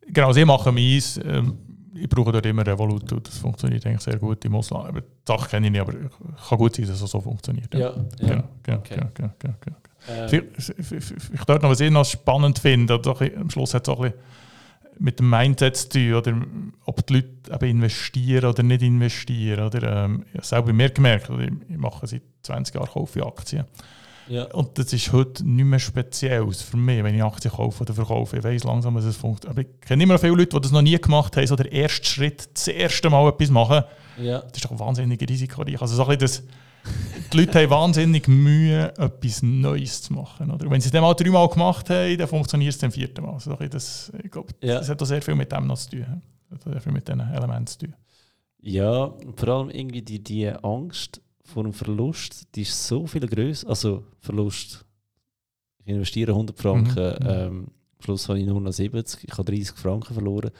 [0.07, 1.21] Genau, sie machen meins.
[1.23, 1.59] Ähm,
[2.01, 4.89] ich brauche dort immer Revolut und das funktioniert eigentlich sehr gut im Ausland.
[4.89, 7.73] Aber die Sache kenne ich nicht, aber es kann gut sein, dass es so funktioniert.
[7.75, 7.95] Ja, ja.
[8.19, 8.95] Genau, genau, okay.
[8.95, 9.77] genau, genau, genau, genau.
[10.09, 10.49] Ähm.
[10.57, 13.01] Ich, dort noch was ich noch spannend finde,
[13.37, 14.25] am Schluss hat es auch ein bisschen
[15.01, 16.35] mit dem Mindset zu tun, oder
[16.85, 19.65] ob die Leute eben investieren oder nicht investieren.
[19.65, 23.65] Oder, ähm, ich habe selber mir gemerkt, ich mache seit 20 Jahren kaufe Aktien.
[24.31, 24.45] Ja.
[24.53, 28.39] Und das ist heute nicht mehr speziell für mich, wenn ich Aktien kaufe oder verkaufe.
[28.39, 29.59] Ich weiß langsam, dass es funktioniert.
[29.59, 31.73] Aber ich kenne immer noch viele Leute, die das noch nie gemacht haben, so der
[31.73, 33.83] erste Schritt, das erste Mal etwas machen.
[34.23, 34.39] Ja.
[34.39, 35.63] Das ist doch ein wahnsinniges Risiko.
[35.63, 36.45] Also so ein das,
[37.33, 40.53] die Leute haben wahnsinnig Mühe, etwas Neues zu machen.
[40.53, 40.71] Oder?
[40.71, 43.33] Wenn sie es dann mal dreimal gemacht haben, dann funktioniert es dann vierte Mal.
[43.33, 44.79] Also das, ich glaube, ja.
[44.79, 46.23] das hat auch sehr viel mit dem noch zu tun.
[46.51, 47.95] Das hat sehr viel mit diesen Elementen zu tun.
[48.63, 51.21] Ja, vor allem irgendwie die, die Angst,
[51.51, 53.69] vor einem Verlust, die ist so viel größer.
[53.69, 54.85] Also Verlust,
[55.85, 57.27] ich investiere 100 Franken, mhm.
[57.27, 57.31] mhm.
[57.31, 57.67] ähm,
[57.99, 60.51] am Schluss habe ich nur noch 70, ich habe 30 Franken verloren.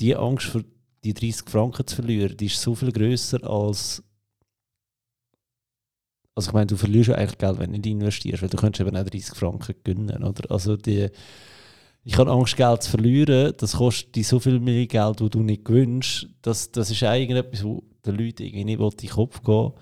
[0.00, 0.64] Die Angst, für
[1.04, 4.02] die 30 Franken zu verlieren, die ist so viel größer als.
[6.34, 8.86] Also ich meine, du verlierst ja eigentlich Geld, wenn du nicht investierst, weil du könntest
[8.86, 10.50] eben auch 30 Franken gewinnen, oder?
[10.50, 11.08] Also die,
[12.04, 15.42] ich habe Angst, Geld zu verlieren, das kostet dich so viel mehr Geld, das du
[15.42, 16.28] nicht gewünscht.
[16.42, 19.72] Das, das ist eigentlich etwas, wo den Leuten irgendwie nicht in den Kopf gehen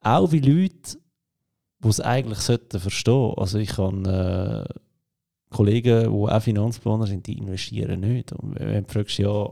[0.00, 0.98] auch wie Leute,
[1.82, 3.34] die es eigentlich sollten verstehen.
[3.36, 4.66] Also ich habe
[5.50, 8.32] Kollegen, die auch Finanzplaner sind, die investieren nicht.
[8.32, 9.48] Und wenn du fragst, ja,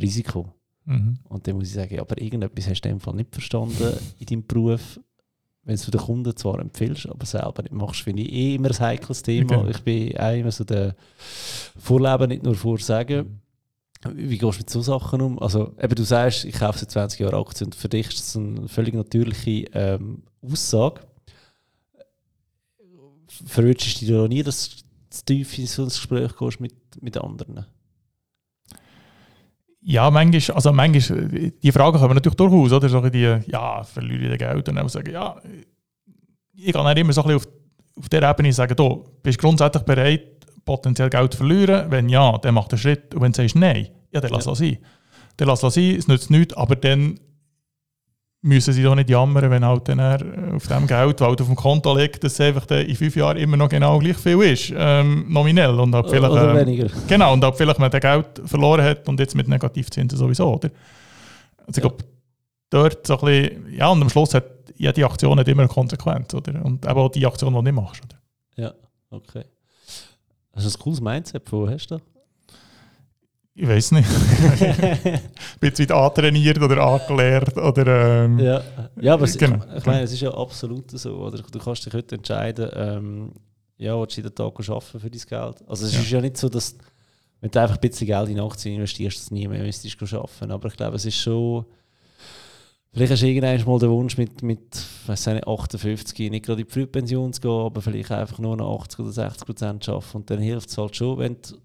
[0.00, 0.52] Risiko.
[0.84, 1.18] Mhm.
[1.28, 4.26] Und dann muss ich sagen, aber irgendetwas hast du in dem Fall nicht verstanden in
[4.26, 5.00] deinem Beruf.
[5.64, 8.78] Wenn du den Kunden zwar empfiehlst, aber selber nicht machst, finde ich eh immer ein
[8.78, 9.58] heikles Thema.
[9.58, 9.70] Okay.
[9.70, 10.94] Ich bin auch immer so der
[11.76, 13.40] Vorleben, nicht nur Vorsagen.
[14.14, 15.38] Wie gehst du mit so Sachen um?
[15.38, 18.36] Also, eben, du sagst, ich kaufe seit 20 Jahren Aktien und für dich ist das
[18.36, 21.00] eine völlig natürliche ähm, Aussage.
[23.46, 24.76] Verwünschst du dir noch nie, dass du
[25.10, 27.66] zu tief in so ein Gespräch gehst mit, mit anderen?
[29.80, 32.88] Ja, manchmal, also manchmal, die Fragen kommen natürlich durchaus, oder?
[32.88, 35.40] So die, ja, verliere ich Geld und dann sagen, ja,
[36.54, 39.84] ich kann dann immer so ein bisschen auf, auf der Ebene sagen, du bist grundsätzlich
[39.84, 40.35] bereit,
[40.66, 41.90] potenziell Geld verlieren?
[41.90, 43.14] Wenn ja, dann mach den Schritt.
[43.14, 44.52] Und wenn du sagst nein, ja, dann lass ja.
[44.52, 44.78] es sein.
[45.38, 47.18] Dann lass es sein, es nützt nichts, aber dann
[48.42, 51.56] müssen sie doch nicht jammern, wenn halt dann auf dem Geld, das halt auf dem
[51.56, 55.26] Konto liegt, dass es einfach in fünf Jahren immer noch genau gleich viel ist, ähm,
[55.28, 55.80] nominell.
[55.80, 56.88] Und halt vielleicht, oder ähm, weniger.
[57.08, 60.70] Genau, und halt vielleicht man das Geld verloren hat und jetzt mit Negativzinsen sowieso, oder?
[61.66, 62.04] Also ich glaube,
[62.70, 64.44] dort so ein bisschen, ja, und am Schluss hat
[64.76, 66.64] jede Aktion hat immer eine Konsequenz, oder?
[66.64, 68.62] Und eben auch die Aktion, die du nicht machst, oder?
[68.62, 68.74] Ja,
[69.10, 69.44] okay.
[70.56, 72.00] Das ist ein cooles Mindset, wo hast du
[73.58, 74.06] ich weiß nicht,
[74.60, 75.20] ein
[75.58, 78.62] bisschen antrainiert oder angelernt oder ähm, ja.
[79.00, 79.64] ja, aber genau.
[79.70, 83.32] ich, ich meine, es ist ja absolut so, oder du kannst dich heute entscheiden, ähm,
[83.78, 85.64] ja, willst du jeden Tag arbeiten für dein Geld?
[85.66, 86.00] Also es ja.
[86.00, 86.76] ist ja nicht so, dass
[87.40, 90.50] wenn du einfach ein bisschen Geld in Aktien investierst, dass du nie mehr müsstest arbeiten,
[90.50, 91.64] aber ich glaube, es ist schon
[92.92, 96.66] Vielleicht hast du irgendwann mal den Wunsch, mit, mit weiß nicht, 58 nicht gerade in
[96.66, 100.16] die Frühpension zu gehen, aber vielleicht einfach nur noch 80 oder 60 Prozent arbeiten.
[100.16, 101.56] Und dann hilft es halt schon, wenn du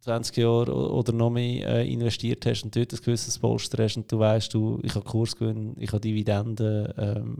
[0.00, 4.10] 20 Jahre oder noch mehr äh, investiert hast und dort ein gewisses Polster hast und
[4.12, 7.36] du weißt, du, ich habe Kursgewinn, ich habe Dividenden, ähm,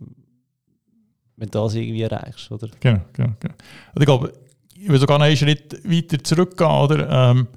[1.37, 2.69] wenn du das irgendwie erreichst, oder?
[2.81, 3.55] Genau, genau, genau.
[3.89, 4.33] Also ich glaube,
[4.77, 7.31] ich will sogar noch einen Schritt weiter zurückgehen, oder?
[7.31, 7.49] Ähm,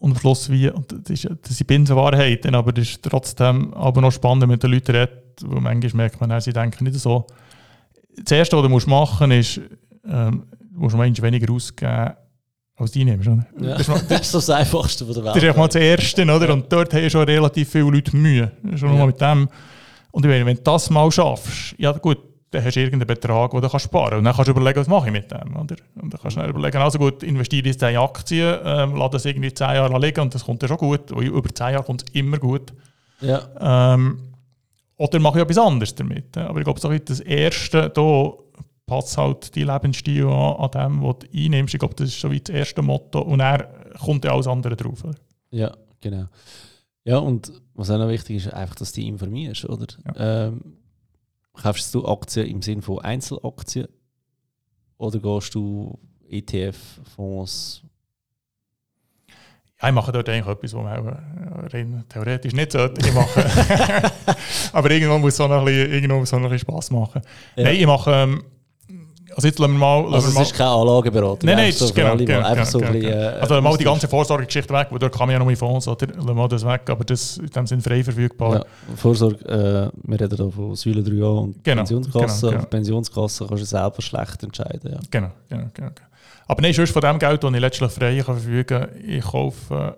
[0.00, 4.00] und am Schluss wie, und das, ist, das sind Binsenwahrheiten, aber das ist trotzdem aber
[4.00, 7.26] noch spannend, mit den Leuten reden, weil manchmal merkt man, sie denken nicht so.
[8.16, 9.70] Das Erste, was du musst machen musst, ist,
[10.08, 12.14] ähm, du musst manchmal weniger ausgeben,
[12.76, 13.28] als die nimmst.
[13.28, 13.46] Oder?
[13.60, 13.76] Ja.
[13.76, 15.36] Das, ist das, ist das Einfachste von der Welt.
[15.36, 16.52] Das ist mal das Erste, oder?
[16.54, 18.50] Und dort haben schon relativ viele Leute Mühe.
[18.76, 19.06] Schon ja.
[19.06, 19.48] mit dem.
[20.12, 22.18] Und ich meine, wenn du das mal schaffst, ja gut,
[22.50, 24.18] dann hast du irgendeinen Betrag, den du kannst sparen kannst.
[24.18, 25.56] Und dann kannst du überlegen, was mache ich mit dem.
[25.56, 25.76] Oder?
[25.94, 29.24] Und dann kannst du dann überlegen, also gut, investiere ich in Aktien, ähm, lass das
[29.24, 31.14] irgendwie 10 Jahre liegen und das kommt dann schon gut.
[31.14, 32.72] Weil über 10 Jahre kommt es immer gut.
[33.20, 33.94] Ja.
[33.94, 34.20] Ähm,
[34.96, 36.36] oder mache ich etwas anderes damit.
[36.36, 38.34] Aber ich glaube, so das Erste hier,
[38.86, 41.74] passt halt die Lebensstil an, an dem, was du einnimmst.
[41.74, 43.20] Ich glaube, das ist schon wie das erste Motto.
[43.20, 43.68] Und er
[44.04, 45.04] kommt ja alles andere drauf.
[45.04, 45.14] Oder?
[45.50, 46.26] Ja, genau.
[47.04, 49.86] Ja, und was auch noch wichtig ist, einfach, dass du dich informierst, oder?
[50.04, 50.48] Ja.
[50.48, 50.79] Ähm,
[51.54, 53.88] kaufst du Aktien im Sinne von Einzelaktien
[54.98, 55.98] oder gehst du
[56.28, 57.82] ETF-Fonds?
[59.80, 63.06] Ja, ich mache dort eigentlich etwas, was man rein theoretisch nicht sollte.
[63.06, 63.44] Ich mache.
[64.72, 66.70] Aber irgendwann muss es auch noch ein bisschen, irgendwann muss es auch noch ein bisschen
[66.70, 67.22] Spass machen.
[67.56, 67.64] Ja.
[67.64, 68.10] Nein, ich mache.
[68.12, 68.44] Ähm,
[69.34, 70.14] also jetzt lassen wir mal...
[70.14, 71.46] Also es mal, ist keine Anlageberatung?
[71.46, 74.08] Nein, nein, ist so genau, genau, einfach so genau, bisschen, äh, Also mal die ganze
[74.08, 76.06] Vorsorgegeschichte weg, weil dort kann man ja noch in Fonds, oder?
[76.06, 78.54] Lassen wir das weg, aber das in dem Sinne frei verfügbar.
[78.54, 78.64] Ja,
[78.96, 82.46] Vorsorge, äh, wir reden hier von Säule 3a und genau, Pensionskasse.
[82.46, 82.68] Genau, genau.
[82.70, 84.92] Pensionskasse kannst du selber schlecht entscheiden.
[84.92, 84.98] Ja.
[85.10, 85.90] Genau, genau, genau.
[86.46, 89.74] Aber nein, sonst von dem Geld, das ich letztlich frei kann verfügen kann, ich kaufe
[89.74, 89.92] äh,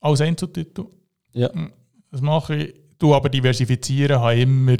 [0.00, 0.86] alles Einzeltitel.
[1.34, 1.52] Ja.
[1.52, 1.70] Hm,
[2.10, 2.74] das mache ich.
[2.98, 4.76] Du aber diversifizieren, habe immer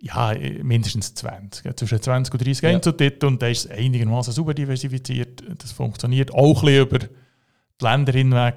[0.00, 0.32] ja,
[0.62, 1.76] mindestens 20.
[1.76, 2.70] Zwischen 20 und 30 ja.
[2.70, 5.42] Einzeltitel und da ist es einigermaßen super diversifiziert.
[5.58, 8.54] Das funktioniert auch ein bisschen über die Länder hinweg,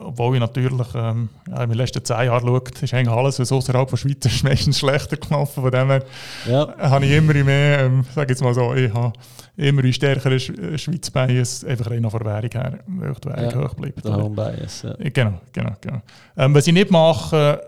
[0.00, 3.52] obwohl ich natürlich ähm, ja, in den letzten 10 Jahren schaue, ist eigentlich alles, was
[3.52, 5.62] außerhalb von Schweiz ist, meistens schlechter gelaufen.
[5.62, 6.04] Von dem her
[6.48, 6.74] ja.
[6.78, 9.12] habe ich immer mehr, ähm, sage jetzt mal so, ich habe
[9.56, 13.68] immer ein stärkere Schweiz Bias, einfach rein von der Währung her, weil die Währung ja,
[13.68, 14.04] hoch bleibt.
[14.04, 14.94] Der Home Bias, ja.
[14.98, 16.02] Genau, genau, genau.
[16.36, 17.60] Ähm, was ich nicht mache,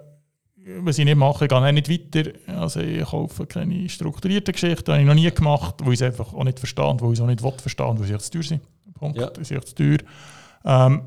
[0.80, 2.30] was ich nicht mache, ich gehe auch nicht weiter.
[2.46, 6.32] Also ich kaufe keine strukturierten Geschichten, habe ich noch nie gemacht, wo ich es einfach
[6.34, 8.60] auch nicht verstehe, wo ich es auch nicht verstehen, weil sie zu teuer sind.
[8.94, 9.30] Punkt, ja.
[9.40, 9.98] sie zu teuer.
[10.64, 11.02] Ähm,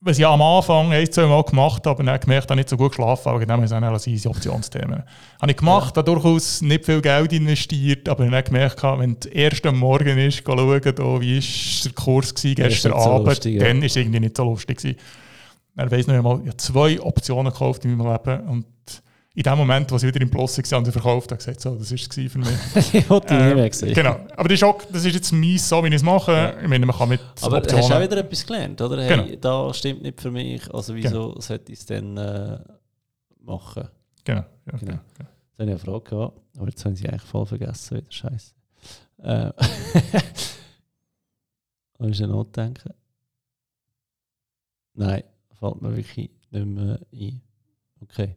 [0.00, 2.92] was ich am Anfang ein, zwei Mal gemacht habe, ich gemerkt, habe nicht so gut
[2.92, 5.02] geschlafen, aber genau sind auch diese Optionsthemen.
[5.40, 6.02] Habe ich gemacht, ja.
[6.02, 10.16] habe durchaus nicht viel Geld investiert, aber ich habe gemerkt, wenn es erst am Morgen
[10.18, 10.80] ist, schauen, wie war
[11.84, 13.66] der Kurs gewesen, gestern Abend, lustig, ja.
[13.66, 14.78] dann war es irgendwie nicht so lustig.
[14.78, 14.98] Gewesen.
[15.78, 18.66] Er weiss noch einmal, ich habe zwei Optionen gekauft in meinem Leben und
[19.34, 21.92] in dem Moment, wo sie wieder im Plus haben sie verkauft, habe gesagt, so, das
[21.92, 22.48] war es für mich.
[22.94, 23.94] ich wollte ähm, nicht mehr.
[23.94, 26.32] Genau, aber das ist, auch, das ist jetzt mies, so wie ich es mache.
[26.32, 26.60] Ja.
[26.60, 27.82] Ich meine, man kann mit Aber Optionen...
[27.82, 29.00] hast du auch wieder etwas gelernt, oder?
[29.00, 29.36] Hey, genau.
[29.68, 31.40] da stimmt nicht für mich, also wieso genau.
[31.40, 32.58] sollte ich es dann äh,
[33.40, 33.86] machen?
[34.24, 34.40] Genau.
[34.40, 34.80] Ja, genau.
[34.80, 34.98] genau.
[34.98, 38.52] Jetzt habe ich eine Frage gehabt, aber jetzt haben sie eigentlich voll vergessen, wieder scheiße.
[39.22, 39.52] Äh,
[42.00, 42.92] Hast du nachdenken?
[44.94, 45.22] Nein,
[45.58, 47.40] fällt mir wirklich nicht mehr ein.
[48.00, 48.36] Okay.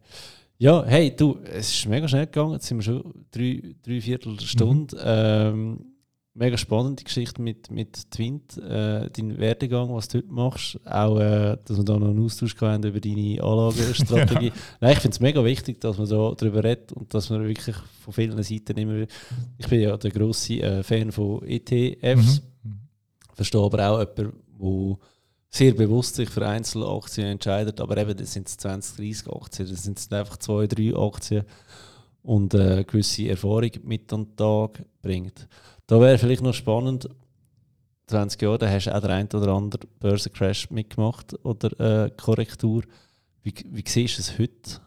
[0.58, 2.52] Ja, hey, du, es ist mega schnell gegangen.
[2.52, 4.96] Jetzt sind wir schon drei, drei Viertelstunde.
[4.96, 5.02] Mhm.
[5.04, 5.92] Ähm,
[6.34, 10.78] mega spannende Geschichte mit, mit Twint, äh, dein Werdegang, was du heute machst.
[10.86, 14.50] Auch, äh, dass wir da noch einen Austausch haben über deine Anlagestrategie.
[14.50, 14.62] genau.
[14.80, 17.76] Nein, ich finde es mega wichtig, dass man da darüber redet und dass man wirklich
[18.00, 19.06] von vielen Seiten immer.
[19.58, 22.42] Ich bin ja der grosse äh, Fan von ETFs.
[22.62, 22.78] Mhm.
[23.34, 24.96] Verstehe aber auch jemanden, der
[25.54, 30.12] sehr bewusst sich für Einzelaktien entscheidet, aber eben, das sind 20, 30 Aktien, das sind
[30.12, 31.44] einfach zwei, drei Aktien
[32.22, 35.46] und eine äh, gewisse Erfahrung mit an den Tag bringt.
[35.86, 37.08] Da wäre vielleicht noch spannend,
[38.06, 42.82] 20 Jahre, da hast du auch der ein oder andere Börsencrash mitgemacht oder äh, Korrektur.
[43.42, 44.80] Wie, wie siehst du es heute?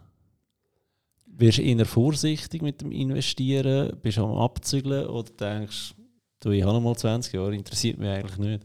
[1.27, 3.97] Wirst du eher vorsichtig mit dem Investieren?
[4.01, 5.93] Bist du am Abzügeln oder denkst
[6.39, 8.63] du, ich habe noch mal 20 Jahre, interessiert mich eigentlich nicht?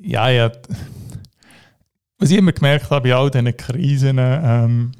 [0.00, 0.52] Ja, ja.
[2.18, 4.92] Was ich immer gemerkt habe bei all diesen Krisen, ähm,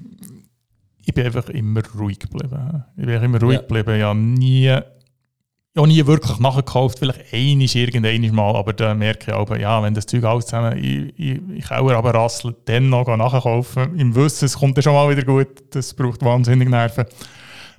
[1.05, 2.85] ich bin einfach immer ruhig geblieben.
[2.97, 3.63] Ich bin immer ruhig ja.
[3.63, 3.97] geblieben.
[3.97, 4.85] Ich habe nie
[5.77, 9.95] ja nie wirklich nachgekauft, vielleicht einiges irgendeiniges Mal, aber da merke ich auch, ja, wenn
[9.95, 14.59] das Zeug alles zusammen in, in Keller aber rasselt, dann noch nachkaufen, im Wissen, es
[14.59, 17.07] kommt dann schon mal wieder gut, das braucht wahnsinnig Nerven.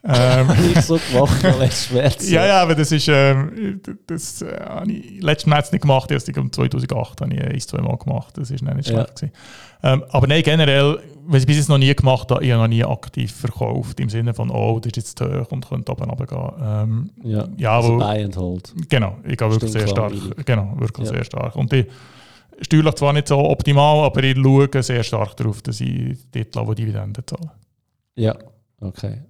[0.07, 4.59] Ähm, nicht so gemacht, weil es schwer Ja, ja, aber das ist, ähm, das äh,
[4.63, 8.37] habe ich letzten März nicht gemacht, erst um 2008 habe ich ein, zwei Mal gemacht,
[8.37, 9.27] das ist nicht schlecht ja.
[9.83, 12.67] Ähm, aber nein, generell, was ich bis jetzt noch nie gemacht habe, ich habe noch
[12.67, 16.09] nie aktiv verkauft, im Sinne von, oh, das ist jetzt zu hoch und könnte oben
[16.09, 16.51] runtergehen.
[16.61, 18.73] Ähm, ja, ja also buy and hold.
[18.89, 20.13] Genau, ich gehe wirklich sehr stark,
[20.45, 21.15] genau, wirklich ja.
[21.15, 21.55] sehr stark.
[21.55, 21.87] Und ich
[22.61, 26.75] steuerlich zwar nicht so optimal, aber ich schaue sehr stark darauf, dass ich Titel habe,
[26.75, 27.51] Dividenden zahle.
[28.15, 28.35] Ja,
[28.79, 29.21] okay.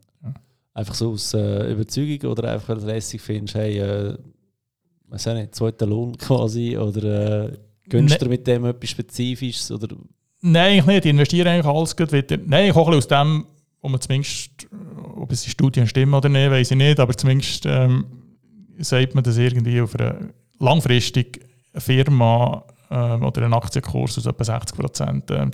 [0.75, 4.17] Einfach so aus äh, Überzeugung oder einfach weil du lässig findest, hey, äh,
[5.07, 7.57] weiß auch nicht, zweiter Lohn quasi oder äh,
[7.89, 9.95] gönnst du mit dem etwas Spezifisches oder
[10.41, 11.05] Nein, eigentlich nicht.
[11.05, 12.37] Ich investiere eigentlich alles gut wieder.
[12.45, 13.47] Nein, ich hole aus dem,
[13.81, 14.67] wo man zumindest,
[15.15, 18.05] ob es die Studien stimmen oder nicht, weiß ich nicht, aber zumindest ähm,
[18.77, 21.39] sagt man, dass irgendwie auf einer langfristig
[21.73, 25.51] Firma ähm, oder einen Aktienkurs aus etwa 60 Prozent ähm,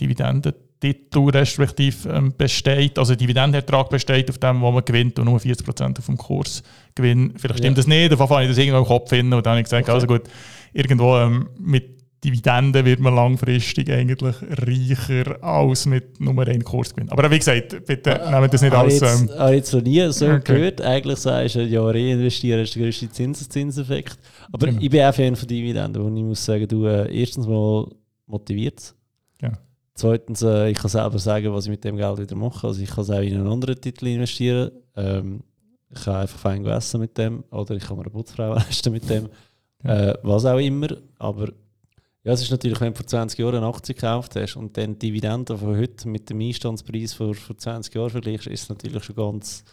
[0.81, 5.65] Dividendentitel respektive ähm, besteht, also Dividendenertrag besteht auf dem, wo man gewinnt und nur 40
[5.65, 6.63] Prozent auf dem Kurs
[6.95, 7.39] gewinnt.
[7.39, 7.83] Vielleicht stimmt ja.
[7.83, 9.83] das nicht, davon habe ich das irgendwo im Kopf finden und dann habe ich gesagt,
[9.83, 9.91] okay.
[9.91, 10.23] also gut,
[10.73, 17.09] irgendwo ähm, mit Dividenden wird man langfristig eigentlich reicher als mit Nummer 1 Kursgewinn.
[17.09, 19.01] Aber wie gesagt, bitte äh, nehmt das nicht als...
[19.01, 20.41] Ähm, ich habe jetzt noch nie so okay.
[20.43, 20.81] gehört.
[20.81, 24.19] Eigentlich sagst du, ja, reinvestieren ist der größte Zinseszinseffekt.
[24.51, 24.79] Aber genau.
[24.79, 27.87] ich bin auch Fan von Dividenden und ich muss sagen, du, äh, erstens mal
[28.27, 28.93] motiviert
[29.41, 29.51] ja.
[29.93, 32.67] Zweitens, äh, ich kann selber sagen, was ich mit dem Geld wieder mache.
[32.67, 34.71] Also ich kann es auch in einen anderen Titel investieren.
[34.95, 35.43] Ähm,
[35.93, 39.09] ich kann einfach fein essen mit dem oder ich kann mir eine Putzfrau leisten mit
[39.09, 39.29] dem.
[39.83, 40.87] Äh, was auch immer.
[41.17, 41.47] Aber
[42.23, 44.97] ja, es ist natürlich, wenn du vor 20 Jahren eine Aktie gekauft hast und dann
[44.97, 49.03] die Dividenden von heute mit dem Einstandspreis vor, vor 20 Jahren vergleichst, ist es natürlich
[49.03, 49.63] schon ganz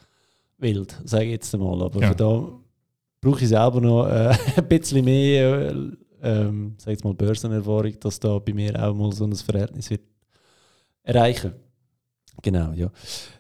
[0.57, 1.83] wild, sage ich jetzt einmal.
[1.83, 2.15] Aber ja.
[2.15, 2.49] da
[3.21, 5.91] brauche ich selber noch äh, ein bisschen mehr, äh,
[6.23, 10.03] ähm, sag jetzt mal Börsenerfahrung, dass da bei mir auch mal so ein Verhältnis wird
[11.03, 11.53] erreichen.
[12.43, 12.91] Genau, ja.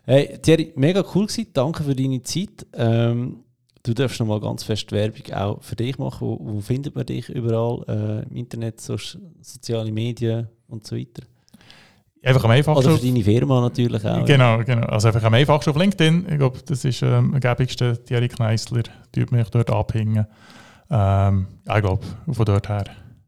[0.04, 1.48] Hey, Thierry, mega cool gewesen.
[1.52, 2.66] Danke für deine Zeit.
[2.72, 3.44] Ähm,
[3.88, 6.20] Du darfst noch mal ganz fest Werbung auch für dich machen.
[6.20, 7.84] Wo, wo findet man dich überall?
[7.88, 8.96] Äh, Im Internet, so,
[9.40, 11.22] soziale Medien und so weiter?
[12.22, 12.86] Einfach am einfachsten.
[12.86, 14.26] Oder für deine Firma natürlich auch.
[14.26, 14.86] Genau, genau.
[14.88, 16.26] Also einfach am einfachsten auf LinkedIn.
[16.28, 17.96] Ich glaube, das ist ähm, am gäbigsten.
[18.04, 20.26] Thierry Kneissler, tut mich dort abhängen.
[20.90, 22.84] Ähm, ich glaube, von dort her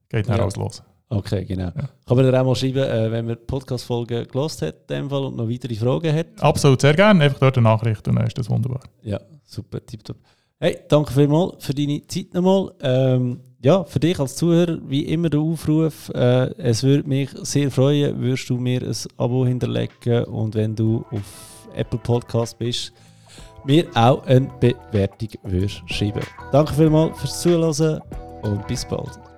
[0.08, 0.42] geht dann ja.
[0.42, 0.82] alles los.
[1.12, 1.64] Okay, genau.
[1.64, 1.88] Ja.
[2.06, 5.10] Kann man dir auch mal schreiben, äh, wenn man die Podcast-Folge gelost hat in dem
[5.10, 6.26] Fall und noch weitere Fragen hat?
[6.40, 7.24] Absolut, sehr gerne.
[7.24, 8.80] Einfach dort eine Nachricht und dann ist das wunderbar.
[9.02, 10.16] Ja, super, tipptopp.
[10.60, 12.72] Hey, danke vielmals für deine Zeit nochmal.
[12.80, 16.10] Ähm, ja, für dich als Zuhörer, wie immer der Aufruf.
[16.14, 21.04] Äh, es würde mich sehr freuen, würdest du mir ein Abo hinterlegen und wenn du
[21.10, 22.92] auf Apple Podcast bist,
[23.64, 25.28] mir auch eine Bewertung
[25.86, 26.22] schreiben.
[26.52, 28.00] Danke vielmals fürs Zuhören
[28.42, 29.29] und bis bald.